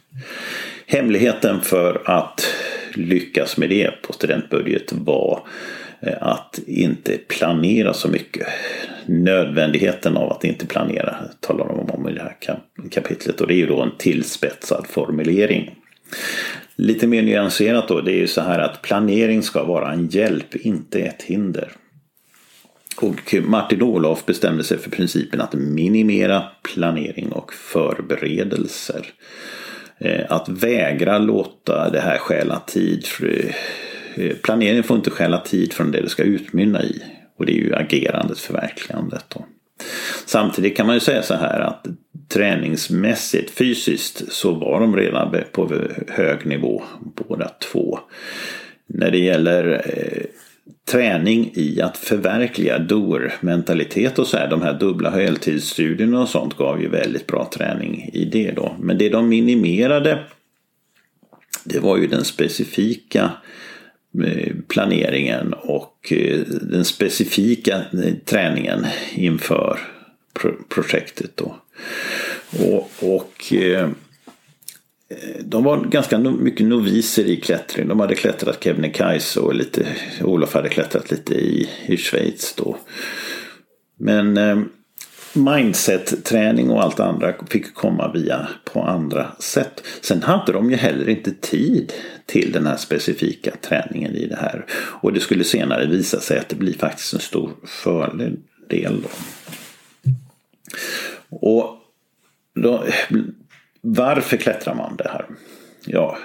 [0.86, 2.54] Hemligheten för att
[2.94, 5.44] lyckas med det på studentbudget var
[6.00, 8.48] eh, att inte planera så mycket.
[9.06, 12.60] Nödvändigheten av att inte planera talar de om i det här
[12.92, 15.76] kapitlet och det är ju då en tillspetsad formulering.
[16.76, 20.56] Lite mer nyanserat då, det är ju så här att planering ska vara en hjälp,
[20.56, 21.72] inte ett hinder.
[23.02, 29.06] Och Martin Olof bestämde sig för principen att minimera planering och förberedelser.
[30.00, 33.06] Eh, att vägra låta det här stjäla tid.
[34.16, 37.04] Eh, planeringen får inte stjäla tid från det det ska utmynna i.
[37.38, 39.26] Och det är ju agerandet, förverkligandet.
[39.28, 39.46] Då.
[40.26, 41.86] Samtidigt kan man ju säga så här att
[42.30, 45.72] träningsmässigt, fysiskt, så var de redan på
[46.08, 48.00] hög nivå båda två.
[48.88, 50.41] När det gäller eh,
[50.92, 54.50] träning i att förverkliga doer-mentalitet och så här.
[54.50, 58.76] De här dubbla heltidsstudierna och sånt gav ju väldigt bra träning i det då.
[58.80, 60.24] Men det de minimerade
[61.64, 63.32] det var ju den specifika
[64.26, 69.80] eh, planeringen och eh, den specifika eh, träningen inför
[70.70, 71.38] projektet.
[71.38, 71.56] Då.
[72.60, 73.54] Och, och
[75.12, 77.88] Eh, de var ganska mycket noviser i klättring.
[77.88, 79.88] De hade klättrat Kebnekaise och lite,
[80.22, 82.78] Olof hade klättrat lite i, i Schweiz då.
[83.98, 84.60] Men eh,
[85.34, 89.84] mindset-träning och allt andra fick komma via på andra sätt.
[90.02, 91.94] Sen hade de ju heller inte tid
[92.26, 94.66] till den här specifika träningen i det här.
[94.72, 98.38] Och det skulle senare visa sig att det blir faktiskt en stor fördel.
[98.70, 99.10] Då.
[101.30, 101.78] Och
[102.56, 102.84] då,
[103.82, 105.26] varför klättrar man det här?
[105.86, 106.18] Ja,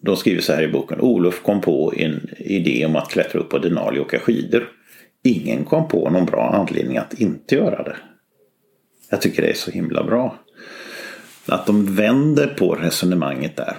[0.00, 1.00] de skriver så här i boken.
[1.00, 4.68] Olof kom på en idé om att klättra upp på Denali och åka skidor.
[5.22, 7.96] Ingen kom på någon bra anledning att inte göra det.
[9.10, 10.38] Jag tycker det är så himla bra.
[11.46, 13.76] Att de vänder på resonemanget där.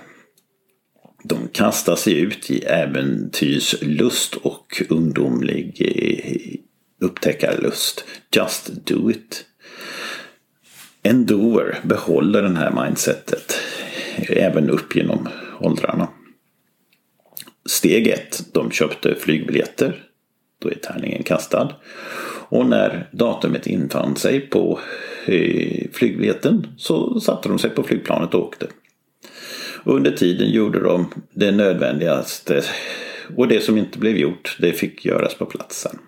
[1.24, 8.06] De kastar sig ut i äventyrslust och ungdomlig eh, upptäckarlust.
[8.36, 9.46] Just do it.
[11.08, 13.56] En doer behåller det här mindsetet
[14.30, 15.28] även upp genom
[15.60, 16.08] åldrarna.
[17.66, 20.04] Steg ett, de köpte flygbiljetter.
[20.62, 21.76] Då är tärningen kastad.
[22.50, 24.80] Och när datumet infann sig på
[25.26, 28.68] eh, flygbiljetten så satte de sig på flygplanet och åkte.
[29.84, 32.62] Under tiden gjorde de det nödvändigaste
[33.36, 36.00] och det som inte blev gjort det fick göras på platsen.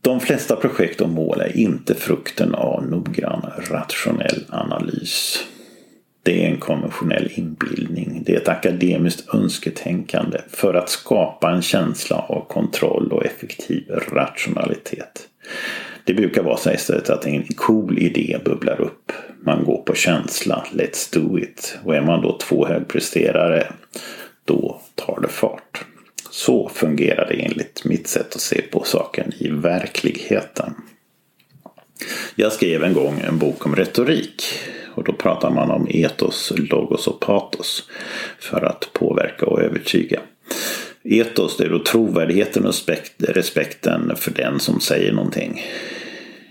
[0.00, 5.44] De flesta projekt och mål är inte frukten av noggrann rationell analys.
[6.22, 8.22] Det är en konventionell inbildning.
[8.26, 15.28] Det är ett akademiskt önsketänkande för att skapa en känsla av kontroll och effektiv rationalitet.
[16.04, 19.12] Det brukar vara så istället att en cool idé bubblar upp.
[19.44, 21.78] Man går på känsla, let's do it.
[21.84, 23.66] Och är man då två högpresterare,
[24.44, 25.84] då tar det fart.
[26.32, 30.74] Så fungerar det enligt mitt sätt att se på saken i verkligheten.
[32.34, 34.44] Jag skrev en gång en bok om retorik.
[34.94, 37.88] Och då pratar man om etos, logos och patos.
[38.38, 40.20] För att påverka och övertyga.
[41.04, 42.74] Etos det är då trovärdigheten och
[43.18, 45.62] respekten för den som säger någonting.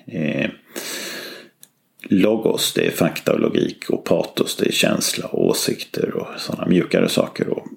[0.08, 0.50] Eh,
[2.02, 6.68] logos det är fakta och logik och patos det är känsla och åsikter och sådana
[6.68, 7.48] mjukare saker.
[7.48, 7.68] Och,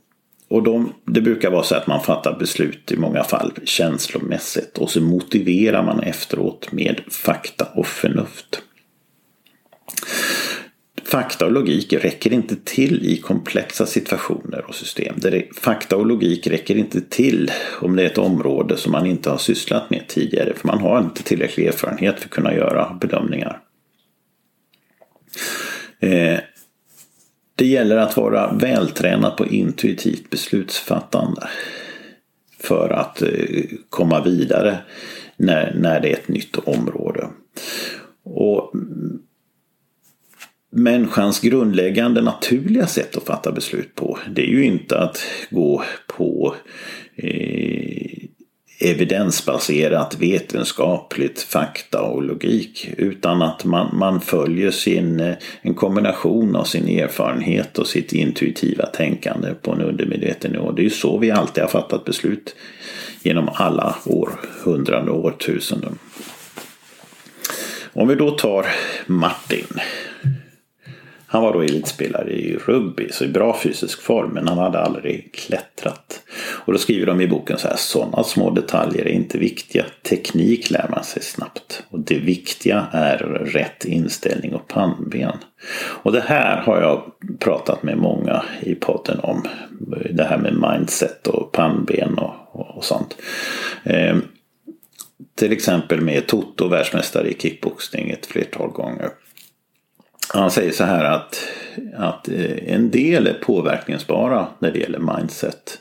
[0.54, 4.90] och de, det brukar vara så att man fattar beslut i många fall känslomässigt och
[4.90, 8.62] så motiverar man efteråt med fakta och förnuft.
[11.04, 15.16] Fakta och logik räcker inte till i komplexa situationer och system.
[15.60, 19.38] Fakta och logik räcker inte till om det är ett område som man inte har
[19.38, 20.54] sysslat med tidigare.
[20.54, 23.60] För man har inte tillräcklig erfarenhet för att kunna göra bedömningar.
[26.00, 26.38] Eh,
[27.54, 31.48] det gäller att vara vältränad på intuitivt beslutsfattande.
[32.58, 34.78] För att eh, komma vidare
[35.36, 37.28] när, när det är ett nytt område.
[38.24, 38.72] Och
[40.70, 44.18] människans grundläggande naturliga sätt att fatta beslut på.
[44.30, 46.54] Det är ju inte att gå på
[47.16, 48.13] eh,
[48.78, 52.90] evidensbaserat vetenskapligt fakta och logik.
[52.96, 58.86] Utan att man, man följer sin, eh, en kombination av sin erfarenhet och sitt intuitiva
[58.86, 60.72] tänkande på en undermedveten nivå.
[60.72, 62.56] Det är ju så vi alltid har fattat beslut
[63.22, 65.98] genom alla århundraden och årtusenden.
[67.92, 68.66] Om vi då tar
[69.06, 69.66] Martin
[71.34, 75.34] han var då elitspelare i rugby, så i bra fysisk form, men han hade aldrig
[75.34, 76.22] klättrat.
[76.36, 79.84] Och då skriver de i boken så här, sådana små detaljer är inte viktiga.
[80.02, 81.82] Teknik lär man sig snabbt.
[81.90, 85.36] Och det viktiga är rätt inställning och pannben.
[85.76, 87.02] Och det här har jag
[87.38, 89.42] pratat med många i podden om.
[90.10, 93.16] Det här med mindset och pannben och, och sånt.
[93.84, 94.16] Eh,
[95.34, 99.10] till exempel med Toto, världsmästare i kickboxning ett flertal gånger.
[100.28, 101.48] Han säger så här att,
[101.96, 105.78] att eh, en del är påverkningsbara när det gäller mindset.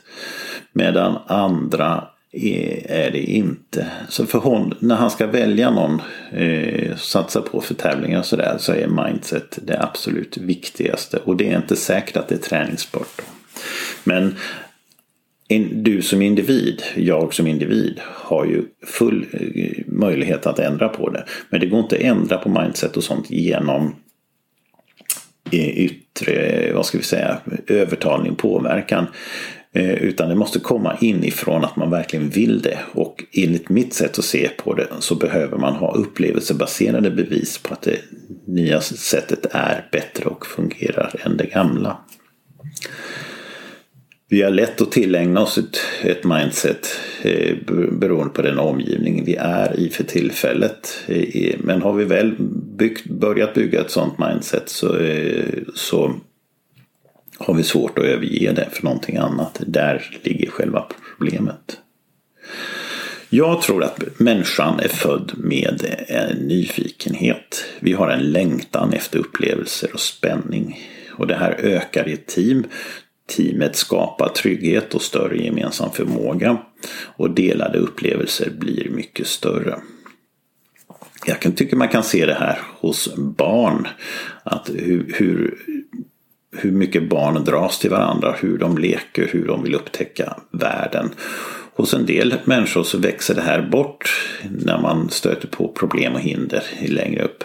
[0.72, 3.86] Medan andra är, är det inte.
[4.08, 6.02] Så för hon, när han ska välja någon,
[6.32, 11.16] eh, satsa på för tävlingar och sådär, så är mindset det absolut viktigaste.
[11.24, 13.22] Och det är inte säkert att det är träningsbart.
[14.04, 14.34] Men
[15.72, 21.24] du som individ, jag som individ, har ju full eh, möjlighet att ändra på det.
[21.50, 23.94] Men det går inte att ändra på mindset och sånt genom
[25.52, 29.06] yttre, vad ska vi säga, övertalning, påverkan.
[29.72, 32.78] Eh, utan det måste komma inifrån att man verkligen vill det.
[32.92, 37.74] Och enligt mitt sätt att se på det så behöver man ha upplevelsebaserade bevis på
[37.74, 37.98] att det
[38.46, 41.96] nya sättet är bättre och fungerar än det gamla.
[44.34, 47.56] Vi har lätt att tillägna oss ett, ett mindset eh,
[47.92, 51.04] beroende på den omgivning vi är i för tillfället.
[51.06, 52.34] Eh, men har vi väl
[52.78, 56.14] byggt, börjat bygga ett sådant mindset så, eh, så
[57.38, 59.60] har vi svårt att överge det för någonting annat.
[59.66, 60.86] Där ligger själva
[61.18, 61.78] problemet.
[63.28, 67.64] Jag tror att människan är född med en nyfikenhet.
[67.80, 70.80] Vi har en längtan efter upplevelser och spänning.
[71.16, 72.64] Och det här ökar i ett team.
[73.26, 76.56] Teamet skapar trygghet och större gemensam förmåga.
[77.16, 79.78] Och delade upplevelser blir mycket större.
[81.26, 83.88] Jag kan tycka man kan se det här hos barn.
[84.44, 85.58] Att hur, hur
[86.56, 91.10] hur mycket barn dras till varandra, hur de leker, hur de vill upptäcka världen.
[91.76, 94.10] Hos en del människor så växer det här bort
[94.50, 97.44] när man stöter på problem och hinder längre upp.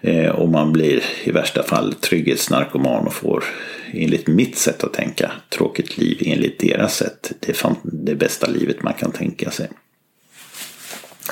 [0.00, 3.44] Eh, och man blir i värsta fall trygghetsnarkoman och får,
[3.92, 7.32] enligt mitt sätt att tänka, tråkigt liv enligt deras sätt.
[7.40, 9.68] Det är det bästa livet man kan tänka sig.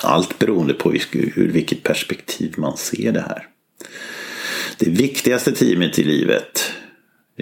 [0.03, 3.47] Allt beroende på ur vilket perspektiv man ser det här.
[4.79, 6.73] Det viktigaste teamet i livet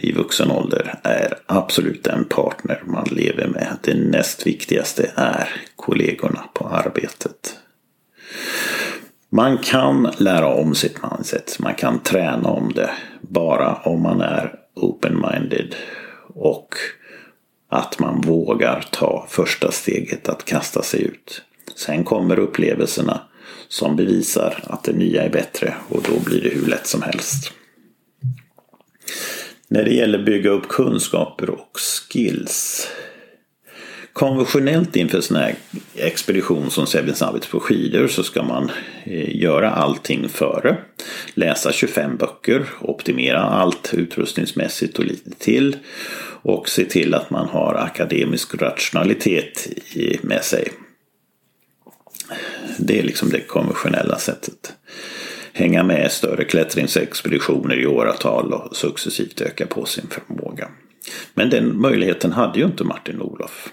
[0.02, 3.76] i vuxen ålder är absolut den partner man lever med.
[3.82, 7.56] Det näst viktigaste är kollegorna på arbetet.
[9.30, 14.54] Man kan lära om sitt mindset, man kan träna om det bara om man är
[14.74, 15.74] open-minded
[16.34, 16.74] och
[17.70, 21.42] att man vågar ta första steget att kasta sig ut.
[21.76, 23.20] Sen kommer upplevelserna
[23.68, 27.52] som bevisar att det nya är bättre och då blir det hur lätt som helst.
[29.68, 32.88] När det gäller bygga upp kunskaper och skills.
[34.12, 35.54] Konventionellt inför sån här
[35.94, 38.70] expedition som Seven arbete på skidor så ska man
[39.04, 40.76] eh, göra allting före.
[41.34, 45.76] Läsa 25 böcker, optimera allt utrustningsmässigt och lite till.
[46.42, 49.68] Och se till att man har akademisk rationalitet
[50.22, 50.68] med sig.
[52.78, 54.72] Det är liksom det konventionella sättet
[55.58, 60.68] hänga med större klättringsexpeditioner i åratal och successivt öka på sin förmåga.
[61.34, 63.72] Men den möjligheten hade ju inte Martin och Olof.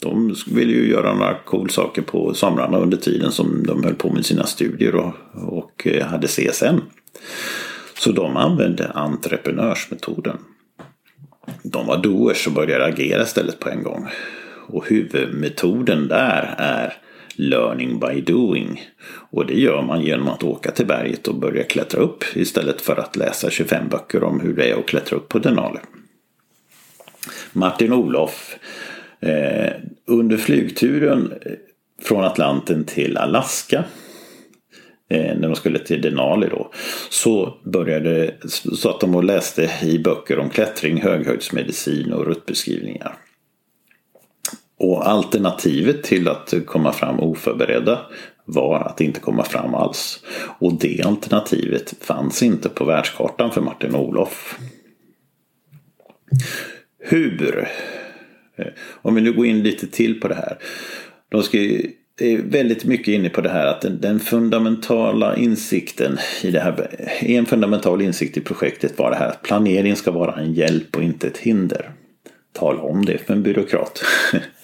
[0.00, 4.12] De ville ju göra några cool saker på somrarna under tiden som de höll på
[4.12, 6.80] med sina studier och, och eh, hade CSN.
[7.98, 10.36] Så de använde entreprenörsmetoden.
[11.62, 14.08] De var doers och började agera istället på en gång.
[14.66, 16.92] Och huvudmetoden där är
[17.40, 18.80] learning by doing.
[19.30, 22.96] Och det gör man genom att åka till berget och börja klättra upp istället för
[22.96, 25.78] att läsa 25 böcker om hur det är att klättra upp på Denali.
[27.52, 28.56] Martin Olof
[29.20, 29.72] eh,
[30.06, 31.52] under flygturen eh,
[32.02, 33.84] från Atlanten till Alaska
[35.10, 36.70] eh, när de skulle till Denali då.
[37.10, 43.16] Så började så att de läste i böcker om klättring, höghöjdsmedicin och ruttbeskrivningar.
[44.80, 48.00] Och alternativet till att komma fram oförberedda
[48.44, 50.24] var att inte komma fram alls.
[50.58, 54.58] Och det alternativet fanns inte på världskartan för Martin Olof.
[56.98, 57.68] Hur?
[58.56, 58.66] Eh,
[59.02, 60.58] om vi nu går in lite till på det här.
[61.28, 61.58] De ska
[62.20, 66.86] är väldigt mycket inne på det här att den, den, fundamentala insikten i det här,
[67.20, 71.02] en fundamental insikt i projektet var det här att planering ska vara en hjälp och
[71.02, 71.90] inte ett hinder.
[72.52, 74.02] Tala om det för en byråkrat.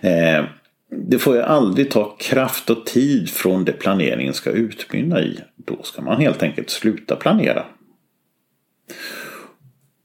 [0.00, 0.44] Eh,
[0.90, 5.40] det får ju aldrig ta kraft och tid från det planeringen ska utmynna i.
[5.56, 7.64] Då ska man helt enkelt sluta planera.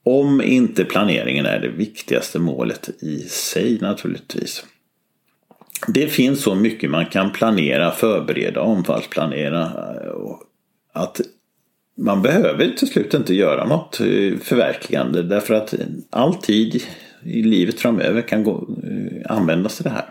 [0.03, 4.65] Om inte planeringen är det viktigaste målet i sig naturligtvis.
[5.87, 9.61] Det finns så mycket man kan planera, förbereda, omfallsplanera.
[9.63, 10.35] Eh,
[10.93, 11.21] att
[11.97, 15.73] man behöver till slut inte göra något eh, förverkligande därför att
[16.09, 16.83] all tid
[17.23, 20.05] i livet framöver kan gå, eh, användas till det här.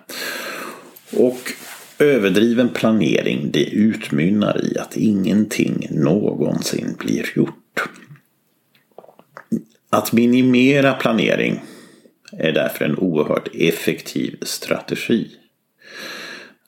[1.16, 1.52] Och
[1.98, 7.56] överdriven planering det utmynnar i att ingenting någonsin blir gjort.
[9.90, 11.60] Att minimera planering
[12.32, 15.28] är därför en oerhört effektiv strategi.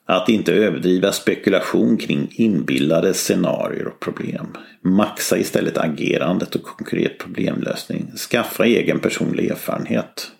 [0.05, 4.47] Att inte överdriva spekulation kring inbillade scenarier och problem.
[4.81, 8.11] Maxa istället agerandet och konkret problemlösning.
[8.31, 10.31] Skaffa egen personlig erfarenhet.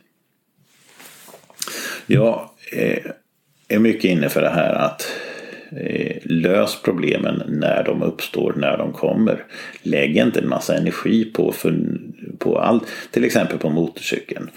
[2.05, 3.05] Jag eh,
[3.67, 5.11] är mycket inne för det här att
[5.71, 9.45] eh, lös problemen när de uppstår, när de kommer.
[9.81, 11.75] Lägg inte en massa energi på, för,
[12.39, 14.49] på allt, till exempel på motorcykeln.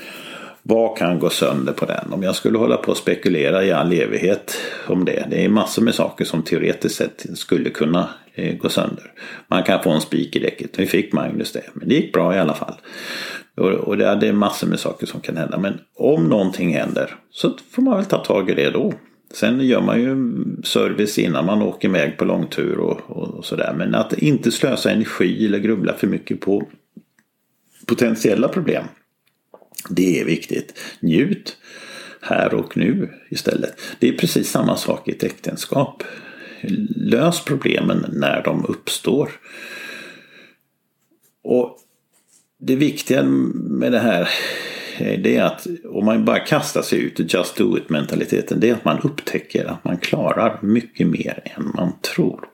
[0.69, 2.13] Vad kan gå sönder på den?
[2.13, 4.57] Om jag skulle hålla på och spekulera i all evighet
[4.87, 5.27] om det.
[5.31, 9.13] Det är massor med saker som teoretiskt sett skulle kunna eh, gå sönder.
[9.49, 10.79] Man kan få en spik i däcket.
[10.79, 11.63] Nu fick Magnus det.
[11.73, 12.75] Men det gick bra i alla fall.
[13.57, 15.59] Och, och det, det är massor med saker som kan hända.
[15.59, 18.93] Men om någonting händer så får man väl ta tag i det då.
[19.35, 20.17] Sen gör man ju
[20.65, 23.75] service innan man åker iväg på långtur och, och, och sådär.
[23.79, 26.69] Men att inte slösa energi eller grubbla för mycket på
[27.87, 28.85] potentiella problem.
[29.91, 30.79] Det är viktigt.
[31.01, 31.57] Njut
[32.21, 33.81] här och nu istället.
[33.99, 36.03] Det är precis samma sak i ett äktenskap.
[36.97, 39.31] Lös problemen när de uppstår.
[41.43, 41.79] Och
[42.59, 44.29] det viktiga med det här
[44.99, 48.61] det är att om man bara kastar sig ut i just do it mentaliteten.
[48.61, 52.49] Det är att man upptäcker att man klarar mycket mer än man tror.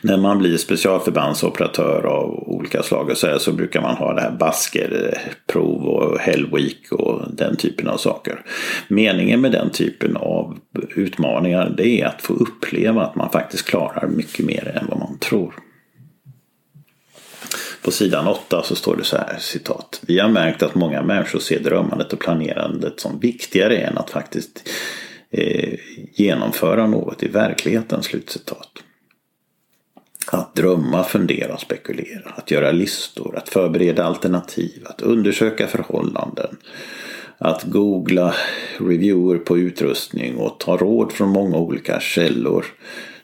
[0.00, 4.20] När man blir specialförbandsoperatör av olika slag och så, här, så brukar man ha det
[4.20, 8.40] här Baskerprov och Hellweek och den typen av saker.
[8.88, 10.58] Meningen med den typen av
[10.96, 15.18] utmaningar det är att få uppleva att man faktiskt klarar mycket mer än vad man
[15.18, 15.54] tror.
[17.84, 20.00] På sidan 8 så står det så här citat.
[20.06, 24.70] Vi har märkt att många människor ser drömmandet och planerandet som viktigare än att faktiskt
[25.30, 25.74] eh,
[26.12, 28.02] genomföra något i verkligheten.
[28.02, 28.83] Slutcitat.
[30.34, 32.30] Att drömma, fundera och spekulera.
[32.36, 36.56] Att göra listor, att förbereda alternativ, att undersöka förhållanden.
[37.38, 38.34] Att googla
[38.78, 42.64] reviewer på utrustning och ta råd från många olika källor.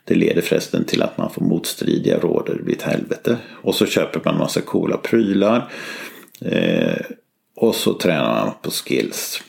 [0.05, 3.37] Det leder förresten till att man får motstridiga råd och det blir ett helvete.
[3.63, 5.73] Och så köper man massa coola prylar.
[6.41, 7.01] Eh,
[7.57, 9.43] och så tränar man på skills.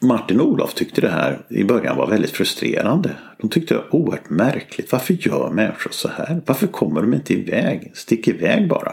[0.00, 3.10] Martin och Olof tyckte det här i början var väldigt frustrerande.
[3.40, 4.92] De tyckte det var oerhört märkligt.
[4.92, 6.42] Varför gör människor så här?
[6.46, 7.90] Varför kommer de inte iväg?
[7.94, 8.92] Stick iväg bara.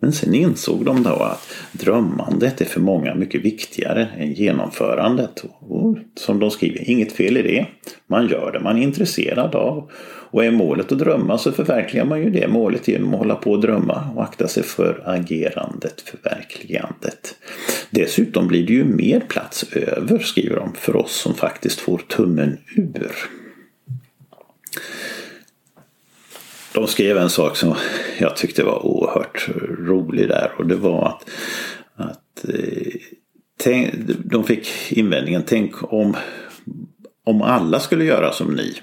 [0.00, 5.44] Men sen insåg de då att drömmandet är för många mycket viktigare än genomförandet.
[5.58, 7.66] Och som de skriver, inget fel i det.
[8.06, 9.90] Man gör det man är intresserad av.
[10.30, 13.50] Och är målet att drömma så förverkligar man ju det målet genom att hålla på
[13.50, 17.34] och drömma och akta sig för agerandet, förverkligandet.
[17.90, 22.58] Dessutom blir det ju mer plats över, skriver de, för oss som faktiskt får tummen
[22.76, 23.12] ur.
[26.76, 27.74] De skrev en sak som
[28.18, 29.48] jag tyckte var oerhört
[29.78, 31.30] rolig där och det var att,
[31.94, 32.92] att eh,
[33.58, 36.16] tänk, de fick invändningen tänk om,
[37.24, 38.74] om alla skulle göra som ni.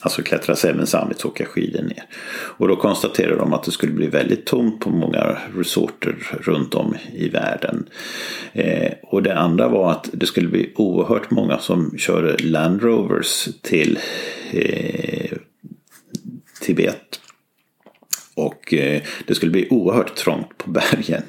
[0.00, 2.02] Alltså klättra Seven Summits och åka skidor ner.
[2.30, 6.96] Och då konstaterade de att det skulle bli väldigt tomt på många resorter runt om
[7.12, 7.88] i världen.
[8.52, 13.48] Eh, och det andra var att det skulle bli oerhört många som körde Land Rovers
[13.62, 13.98] till
[14.50, 15.35] eh,
[16.66, 17.20] Tibet.
[18.34, 21.22] Och eh, det skulle bli oerhört trångt på bergen.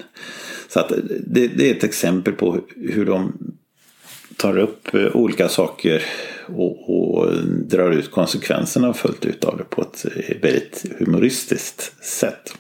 [0.70, 0.92] Så att
[1.26, 3.38] det, det är ett exempel på hur de
[4.38, 6.04] tar upp eh, olika saker
[6.48, 12.58] och, och, drar ut konsekvenserna fullt ut av det på ett eh, väldigt humoristiskt sätt.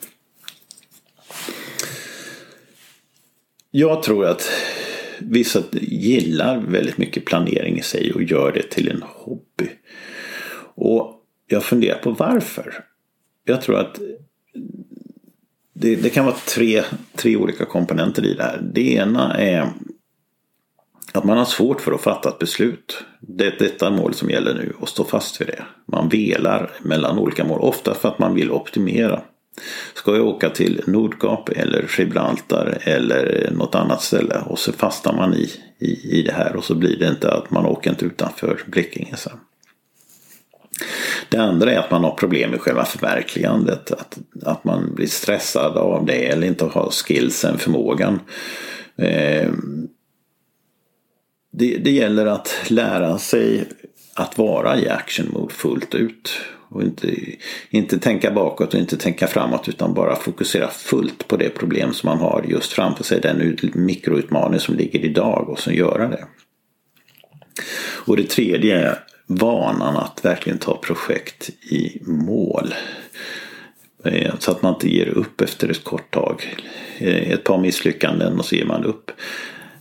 [3.71, 4.51] Jag tror att
[5.19, 9.69] vissa gillar väldigt mycket planering i sig och gör det till en hobby.
[10.75, 11.16] Och
[11.47, 12.83] jag funderar på varför.
[13.43, 13.99] Jag tror att
[15.73, 16.83] det, det, kan vara tre,
[17.15, 18.61] tre olika komponenter i det här.
[18.73, 19.69] Det ena är
[21.11, 23.03] att man har svårt för att fatta ett beslut.
[23.19, 25.63] Det är detta mål som gäller nu och stå fast vid det.
[25.85, 29.21] Man velar mellan olika mål, ofta för att man vill optimera.
[29.93, 35.33] Ska jag åka till Nordkap eller Gibraltar eller något annat ställe och så fastnar man
[35.33, 38.63] i, i, i det här och så blir det inte att man åker inte utanför
[38.67, 39.39] Blekinge sen.
[41.30, 43.91] Det andra är att man har problem med själva förverkligandet.
[43.91, 48.19] Att, att man blir stressad av det eller inte har skillsen, förmågan.
[48.97, 49.51] Eh,
[51.51, 53.65] det, det gäller att lära sig
[54.13, 56.39] att vara i action mode fullt ut.
[56.69, 57.15] Och inte,
[57.69, 62.09] inte tänka bakåt och inte tänka framåt utan bara fokusera fullt på det problem som
[62.09, 63.21] man har just framför sig.
[63.21, 66.25] Den mikroutmaning som ligger idag och så göra det.
[68.05, 72.73] Och det tredje är vanan att verkligen ta projekt i mål.
[74.03, 76.55] Eh, så att man inte ger upp efter ett kort tag.
[76.97, 79.11] Eh, ett par misslyckanden och så ger man upp.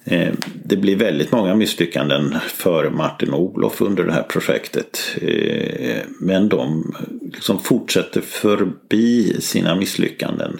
[0.08, 0.32] Eh,
[0.64, 5.16] det blir väldigt många misslyckanden för Martin och Olof under det här projektet.
[5.20, 10.58] Eh, men de liksom fortsätter förbi sina misslyckanden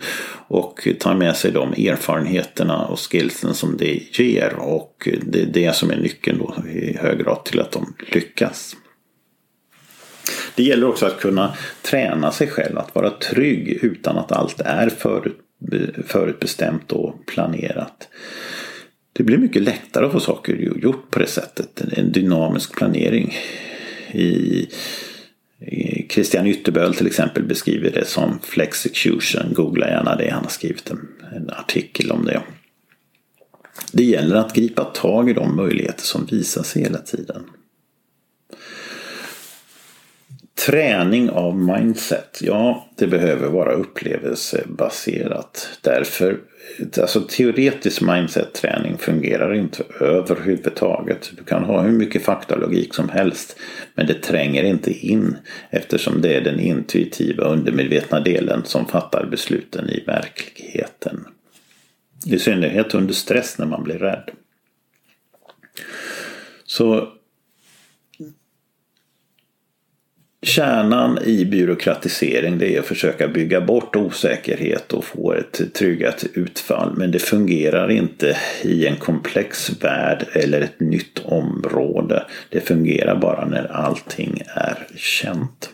[0.49, 4.55] och tar med sig de erfarenheterna och skillsen som det ger.
[4.59, 8.76] Och det är det som är nyckeln då i hög grad till att de lyckas.
[10.55, 14.88] Det gäller också att kunna träna sig själv att vara trygg utan att allt är
[14.88, 15.38] förut,
[16.07, 18.09] förutbestämt och planerat.
[19.16, 21.80] Det blir mycket lättare att få saker gjort på det sättet.
[21.92, 23.34] En dynamisk planering.
[24.12, 24.68] I,
[26.10, 29.52] Christian Ytterböl till exempel beskriver det som flexecution.
[29.54, 30.30] Googla gärna det.
[30.30, 32.42] Han har skrivit en, en artikel om det.
[33.92, 37.42] Det gäller att gripa tag i de möjligheter som visar sig hela tiden.
[40.64, 45.78] Träning av mindset, ja det behöver vara upplevelsebaserat.
[45.80, 46.38] Därför,
[47.00, 51.30] alltså teoretisk mindset-träning fungerar inte överhuvudtaget.
[51.36, 53.57] Du kan ha hur mycket faktalogik som helst.
[53.94, 55.36] Men det tränger inte in
[55.70, 61.26] eftersom det är den intuitiva undermedvetna delen som fattar besluten i verkligheten.
[62.26, 64.30] I synnerhet under stress när man blir rädd.
[66.64, 67.09] Så
[70.57, 76.92] Kärnan i byråkratisering det är att försöka bygga bort osäkerhet och få ett tryggat utfall.
[76.96, 82.26] Men det fungerar inte i en komplex värld eller ett nytt område.
[82.50, 85.70] Det fungerar bara när allting är känt.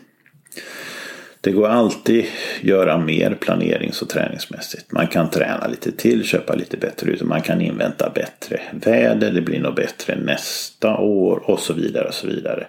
[1.41, 2.25] Det går alltid
[2.61, 4.91] göra mer planerings och träningsmässigt.
[4.91, 7.21] Man kan träna lite till, köpa lite bättre ut.
[7.21, 12.07] Man kan invänta bättre väder, det blir nog bättre nästa år och så vidare.
[12.07, 12.67] och så vidare.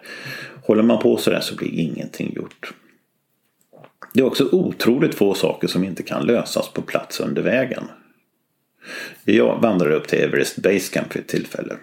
[0.66, 2.74] Håller man på sådär så blir ingenting gjort.
[4.14, 7.84] Det är också otroligt få saker som inte kan lösas på plats under vägen.
[9.24, 11.76] Jag vandrade upp till Everest Base Camp vid ett tillfälle.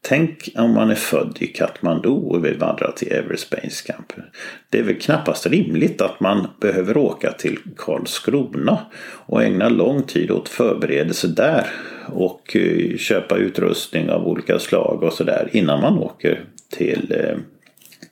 [0.00, 4.12] Tänk om man är född i Katmandu och vill vandra till Everest Base Camp.
[4.70, 8.78] Det är väl knappast rimligt att man behöver åka till Karlskrona
[9.26, 11.66] och ägna lång tid åt förberedelse där
[12.06, 17.36] och eh, köpa utrustning av olika slag och sådär innan man åker till eh,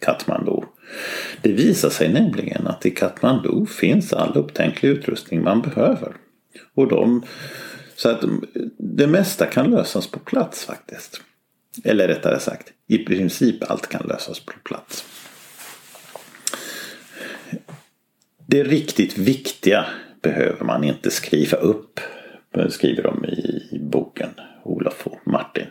[0.00, 0.60] Katmandu.
[1.42, 6.12] Det visar sig nämligen att i Katmandu finns all upptänklig utrustning man behöver.
[6.74, 7.22] Och de,
[7.96, 8.24] så att
[8.78, 11.20] det mesta kan lösas på plats faktiskt.
[11.84, 15.04] Eller rättare sagt, i princip allt kan lösas på plats.
[18.46, 19.86] Det riktigt viktiga
[20.22, 22.00] behöver man inte skriva upp,
[22.68, 24.30] skriver de i boken,
[24.64, 25.66] Olof och Martin.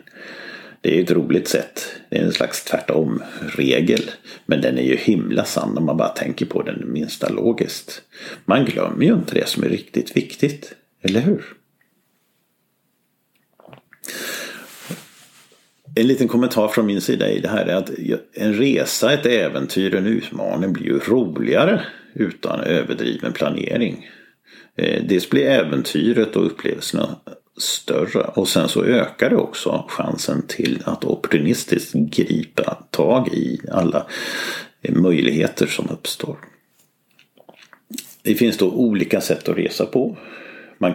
[0.80, 1.82] Det är ett roligt sätt.
[2.08, 4.10] Det är en slags tvärtom-regel.
[4.46, 8.02] Men den är ju himla sann om man bara tänker på den minsta logiskt.
[8.44, 10.74] Man glömmer ju inte det som är riktigt viktigt.
[11.02, 11.44] Eller hur?
[15.94, 17.90] En liten kommentar från min sida i det här är att
[18.32, 24.08] en resa, ett äventyr, en utmaning blir ju roligare utan överdriven planering.
[24.76, 27.20] Eh, dels blir äventyret och upplevelserna
[27.60, 34.06] större och sen så ökar det också chansen till att opportunistiskt gripa tag i alla
[34.88, 36.36] möjligheter som uppstår.
[38.22, 40.16] Det finns då olika sätt att resa på.
[40.78, 40.94] Man,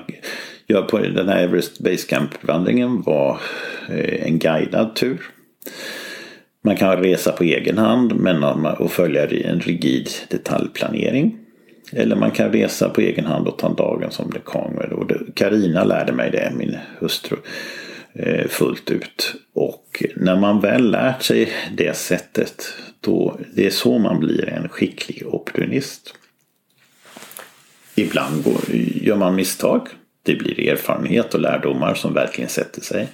[0.67, 3.39] ja, på den här Everest Base Camp-vandringen var
[3.89, 5.21] eh, en guidad tur.
[6.63, 11.44] Man kan resa på egen hand men och följa en rigid detaljplanering.
[11.91, 15.21] Eller man kan resa på egen hand och ta dagen som det kommer.
[15.33, 17.37] Karina lärde mig det, min hustru,
[18.13, 19.35] eh, fullt ut.
[19.53, 24.69] Och när man väl lärt sig det sättet, då det är så man blir en
[24.69, 26.13] skicklig opportunist.
[27.95, 28.61] Ibland går,
[29.01, 29.87] gör man misstag.
[30.23, 33.07] Det blir erfarenhet och lärdomar som verkligen sätter sig.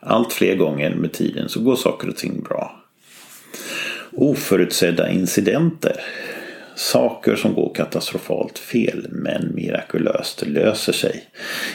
[0.00, 2.82] Allt fler gånger med tiden så går saker och ting bra.
[4.12, 5.96] Oförutsedda incidenter
[6.74, 11.24] Saker som går katastrofalt fel men mirakulöst löser sig.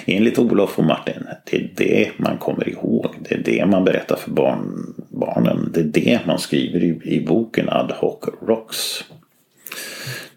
[0.06, 3.16] Enligt Olof och Martin, det är det man kommer ihåg.
[3.20, 5.72] Det är det man berättar för barn, barnen.
[5.74, 9.04] Det är det man skriver i, i boken Ad hoc Rocks.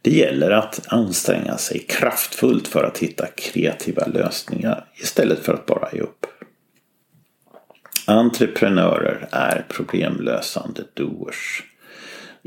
[0.02, 5.88] Det gäller att anstränga sig kraftfullt för att hitta kreativa lösningar istället för att bara
[5.92, 6.26] ge upp.
[8.06, 11.64] Entreprenörer är problemlösande doers.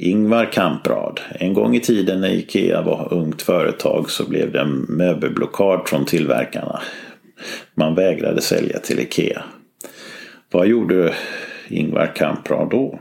[0.04, 1.20] Ingvar Kamprad.
[1.40, 6.06] En gång i tiden när Ikea var ungt företag så blev det en möbelblockad från
[6.06, 6.82] tillverkarna.
[7.74, 9.44] Man vägrade sälja till Ikea.
[10.52, 11.14] Vad gjorde
[11.68, 13.00] Ingvar Kamprad då?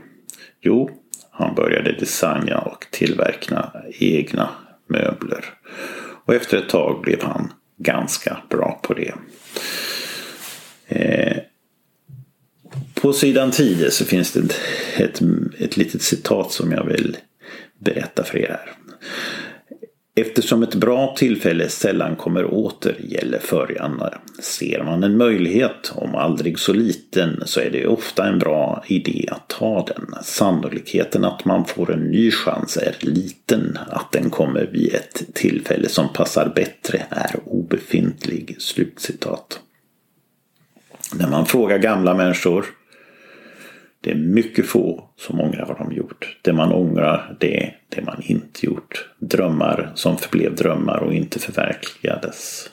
[0.61, 0.89] Jo,
[1.31, 4.49] han började designa och tillverka egna
[4.87, 5.45] möbler.
[6.25, 9.13] Och efter ett tag blev han ganska bra på det.
[10.87, 11.37] Eh,
[13.01, 14.55] på sidan 10 så finns det ett,
[14.97, 15.21] ett,
[15.59, 17.17] ett litet citat som jag vill
[17.79, 18.71] berätta för er här.
[20.15, 24.17] Eftersom ett bra tillfälle sällan kommer åter gäller följande.
[24.39, 29.29] Ser man en möjlighet, om aldrig så liten, så är det ofta en bra idé
[29.31, 30.23] att ta den.
[30.23, 33.77] Sannolikheten att man får en ny chans är liten.
[33.89, 38.55] Att den kommer vid ett tillfälle som passar bättre är obefintlig.
[38.59, 39.59] Slutcitat.
[41.15, 42.65] När man frågar gamla människor
[44.01, 46.37] det är mycket få som ångrar vad de gjort.
[46.41, 49.09] Det man ångrar det är det man inte gjort.
[49.19, 52.69] Drömmar som förblev drömmar och inte förverkligades.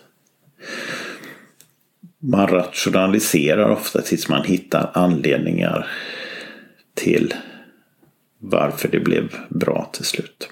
[2.18, 5.86] Man rationaliserar ofta tills man hittar anledningar
[6.94, 7.34] till
[8.38, 10.50] varför det blev bra till slut.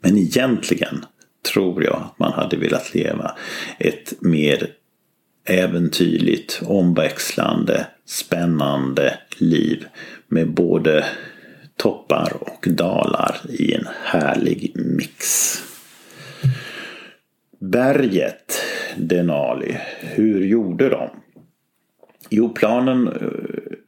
[0.00, 1.04] Men egentligen
[1.52, 3.36] tror jag att man hade velat leva
[3.78, 4.77] ett mer
[5.48, 9.84] äventyrligt, omväxlande, spännande liv
[10.28, 11.04] med både
[11.76, 15.54] toppar och dalar i en härlig mix.
[17.60, 18.62] Berget
[18.96, 21.10] Denali, hur gjorde de?
[22.30, 23.78] Jo, planen eh,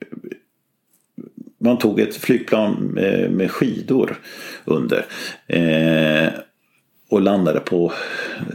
[1.59, 4.17] man tog ett flygplan eh, med skidor
[4.65, 5.07] under.
[5.47, 6.33] Eh,
[7.11, 7.93] och landade på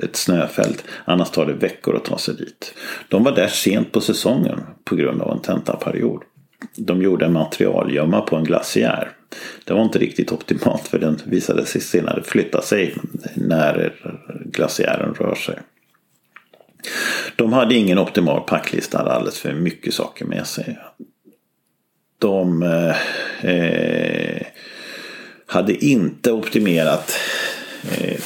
[0.03, 0.83] ett snöfält.
[1.05, 2.73] Annars tar det veckor att ta sig dit.
[3.09, 6.23] De var där sent på säsongen på grund av en tentaperiod.
[6.75, 9.11] De gjorde en materialgömma på en glaciär.
[9.63, 12.95] Det var inte riktigt optimalt för den visade sig senare flytta sig
[13.35, 13.93] när
[14.45, 15.59] glaciären rör sig.
[17.35, 20.77] De hade ingen optimal packlista, hade alldeles för mycket saker med sig.
[22.19, 22.95] De eh,
[23.51, 24.41] eh
[25.47, 27.19] hade inte optimerat
[27.91, 28.19] eh,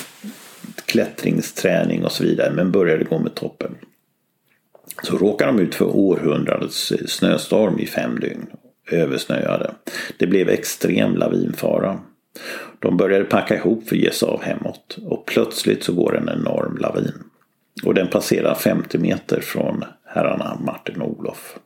[0.90, 3.76] klättringsträning och så vidare men började gå med toppen.
[5.04, 8.46] Så råkar de ut för århundradets eh, snöstorm i fem dygn.
[8.92, 9.72] Översnöade.
[10.18, 12.00] Det blev extrem lavinfara.
[12.80, 16.30] De började packa ihop för att ge sig av hemåt och plötsligt så går en
[16.30, 17.24] enorm lavin.
[17.86, 21.60] Och den passerar 50 meter från herrarna Martin och Olof.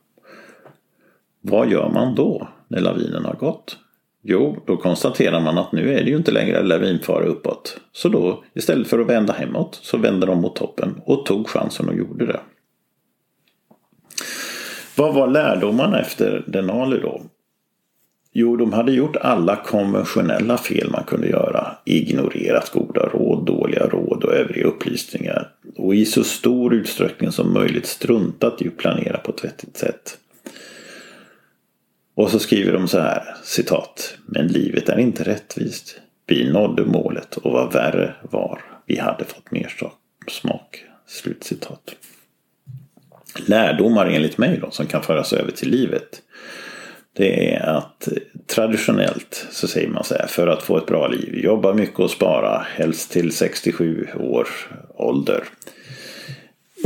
[1.40, 3.78] Vad gör man då när lavinen har gått?
[4.26, 7.80] Jo, då konstaterar man att nu är det ju inte längre lavinfara uppåt.
[7.92, 11.88] Så då, istället för att vända hemåt, så vände de mot toppen och tog chansen
[11.88, 12.40] och gjorde det.
[14.96, 17.20] Vad var lärdomarna efter Denali då?
[18.32, 21.76] Jo, de hade gjort alla konventionella fel man kunde göra.
[21.84, 25.48] Ignorerat goda råd, dåliga råd och övriga upplysningar.
[25.76, 30.18] Och i så stor utsträckning som möjligt struntat i att planera på ett vettigt sätt.
[32.14, 34.16] Och så skriver de så här, citat.
[34.26, 36.00] Men livet är inte rättvist.
[36.26, 39.72] Vi nådde målet och vad värre var, vi hade fått mer
[40.28, 40.84] smak.
[41.06, 41.94] Slutcitat.
[43.46, 46.22] Lärdomar enligt mig då, som kan föras över till livet.
[47.16, 48.08] Det är att
[48.46, 52.10] traditionellt så säger man så här, för att få ett bra liv, jobba mycket och
[52.10, 54.48] spara, helst till 67 år
[54.94, 55.44] ålder.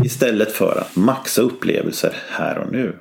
[0.04, 2.96] Istället för att maxa upplevelser här och nu.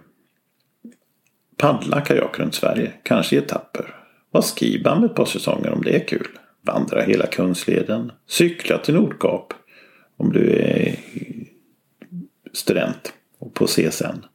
[1.58, 3.96] Paddla kajak runt Sverige, kanske i etapper.
[4.32, 6.28] Var skiband ett par säsonger om det är kul.
[6.62, 8.12] Vandra hela Kungsleden.
[8.28, 9.54] Cykla till Nordkap
[10.18, 10.96] om du är
[12.54, 14.26] student och på CSN.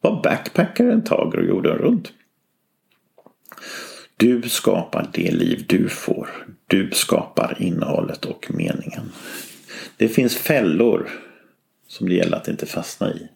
[0.00, 2.12] Var backpackare en tag och jorden runt.
[4.16, 6.28] Du skapar det liv du får.
[6.66, 9.12] Du skapar innehållet och meningen.
[9.96, 11.08] Det finns fällor
[11.86, 13.28] som det gäller att inte fastna i.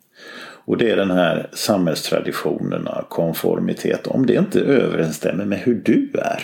[0.66, 4.06] Och det är den här samhällstraditionerna, konformitet.
[4.06, 6.42] Om det inte överensstämmer med hur du är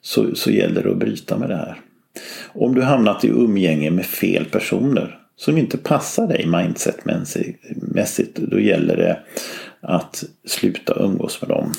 [0.00, 1.80] så, så gäller det att bryta med det här.
[2.46, 8.96] Om du hamnat i umgänge med fel personer som inte passar dig mindsetmässigt då gäller
[8.96, 9.18] det
[9.80, 11.72] att sluta umgås med dem.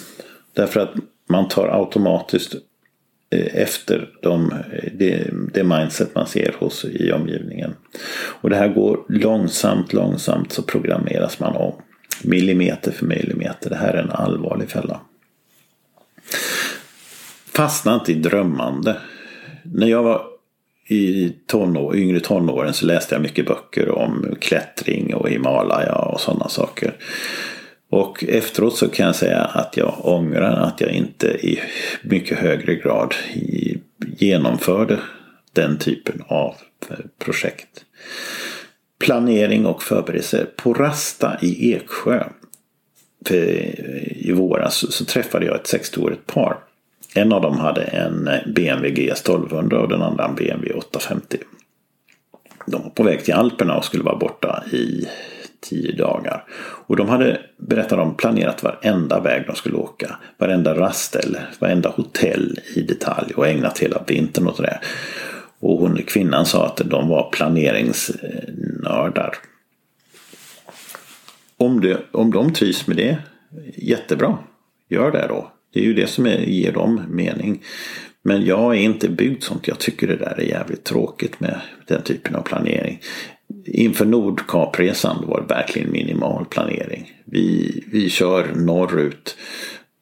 [0.54, 0.94] Därför att
[1.30, 2.56] man tar automatiskt
[3.34, 4.54] Eh, efter de,
[4.94, 7.76] det, det, mindset man ser hos i omgivningen.
[8.42, 11.74] Och det här går långsamt, långsamt så programmeras man om.
[12.24, 13.70] Millimeter för millimeter.
[13.70, 15.00] Det här är en allvarlig fälla.
[17.46, 18.98] Fastna inte i drömmande.
[19.64, 20.22] När jag var
[20.88, 26.50] i tonår, yngre tonåren så läste jag mycket böcker om klättring och Himalaya och sådana
[26.50, 26.94] saker.
[27.94, 31.60] Och efteråt så kan jag säga att jag ångrar att jag inte i
[32.04, 33.16] mycket högre grad
[34.18, 35.00] genomförde
[35.52, 36.56] den typen av
[36.90, 37.86] eh, projekt.
[39.00, 40.46] Planering och förberedelse.
[40.56, 42.24] På Rasta i Eksjö
[43.30, 46.58] eh, i våras så träffade jag ett 60-årigt par.
[47.16, 51.38] En av dem hade en BMW GS 1200 och den andra en BMW 850.
[52.68, 55.08] De var på väg till Alperna och skulle vara borta i
[55.64, 56.46] tio dagar.
[56.88, 60.20] Och de hade, berättat om, planerat varenda väg de skulle åka.
[60.38, 64.80] Varenda rastställe, varenda hotell i detalj och ägnat hela vintern åt det.
[65.60, 69.36] Och hon, kvinnan sa att de var planeringsnördar.
[71.58, 73.18] Om, det, om de trivs med det,
[73.76, 74.38] jättebra.
[74.90, 75.52] Gör det då.
[75.74, 77.64] Det är ju det som är, ger dem mening.
[78.24, 79.68] Men jag är inte byggd sånt.
[79.68, 83.00] Jag tycker det där är jävligt tråkigt med den typen av planering.
[83.66, 87.22] Inför Nordkapresan var det verkligen minimal planering.
[87.26, 89.38] Vi, vi kör norrut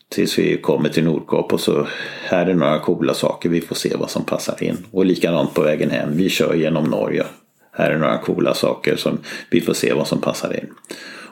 [0.10, 1.88] tills vi kommer till Nordkap och så
[2.24, 3.50] här är några coola saker.
[3.50, 4.78] Vi får se vad som passar in.
[4.92, 6.18] Och likadant på vägen hem.
[6.18, 7.26] Vi kör genom Norge.
[7.72, 9.18] Här är några coola saker som
[9.50, 10.70] vi får se vad som passar in.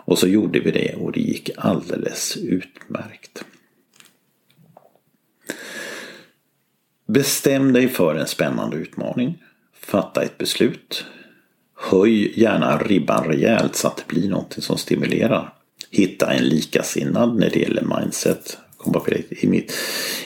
[0.06, 3.46] Och så gjorde vi det och det gick alldeles utmärkt.
[7.08, 9.44] Bestäm dig för en spännande utmaning.
[9.80, 11.06] Fatta ett beslut.
[11.82, 15.54] Höj gärna ribban rejält så att det blir någonting som stimulerar.
[15.92, 18.58] Hitta en likasinnad när det gäller mindset.
[19.30, 19.74] I mitt,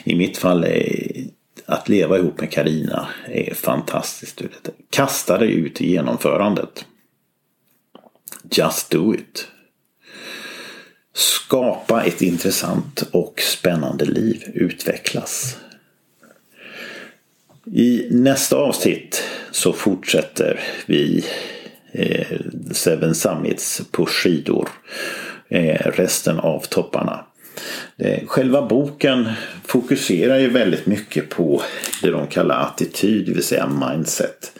[0.04, 1.24] I mitt fall är
[1.66, 4.42] att leva ihop med Karina är fantastiskt.
[4.90, 6.84] Kasta dig ut i genomförandet.
[8.50, 9.48] Just do it.
[11.14, 14.42] Skapa ett intressant och spännande liv.
[14.54, 15.56] Utvecklas.
[17.72, 21.24] I nästa avsnitt så fortsätter vi
[21.92, 22.38] eh,
[22.72, 24.68] Seven Summits på skidor.
[25.48, 27.24] Eh, resten av topparna.
[27.98, 29.28] Eh, själva boken
[29.64, 31.62] fokuserar ju väldigt mycket på
[32.02, 34.52] det de kallar attityd, det vill säga mindset.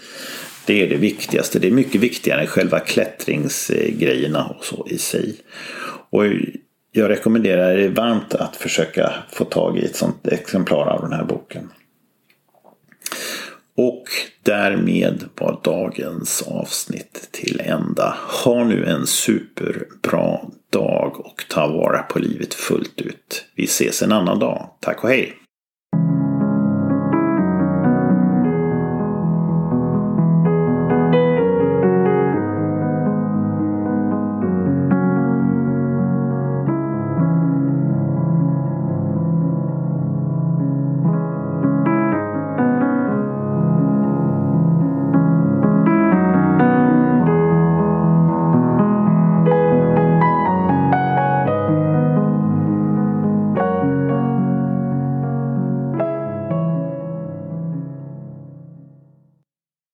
[0.66, 1.58] Det är det viktigaste.
[1.58, 5.36] Det är mycket viktigare än själva klättringsgrejerna och så i sig.
[6.10, 6.24] Och
[6.92, 11.24] jag rekommenderar er varmt att försöka få tag i ett sånt exemplar av den här
[11.24, 11.70] boken.
[13.76, 14.04] Och
[14.42, 18.16] därmed var dagens avsnitt till ända.
[18.44, 20.40] Ha nu en superbra
[20.70, 23.44] dag och ta vara på livet fullt ut.
[23.54, 24.70] Vi ses en annan dag.
[24.80, 25.43] Tack och hej!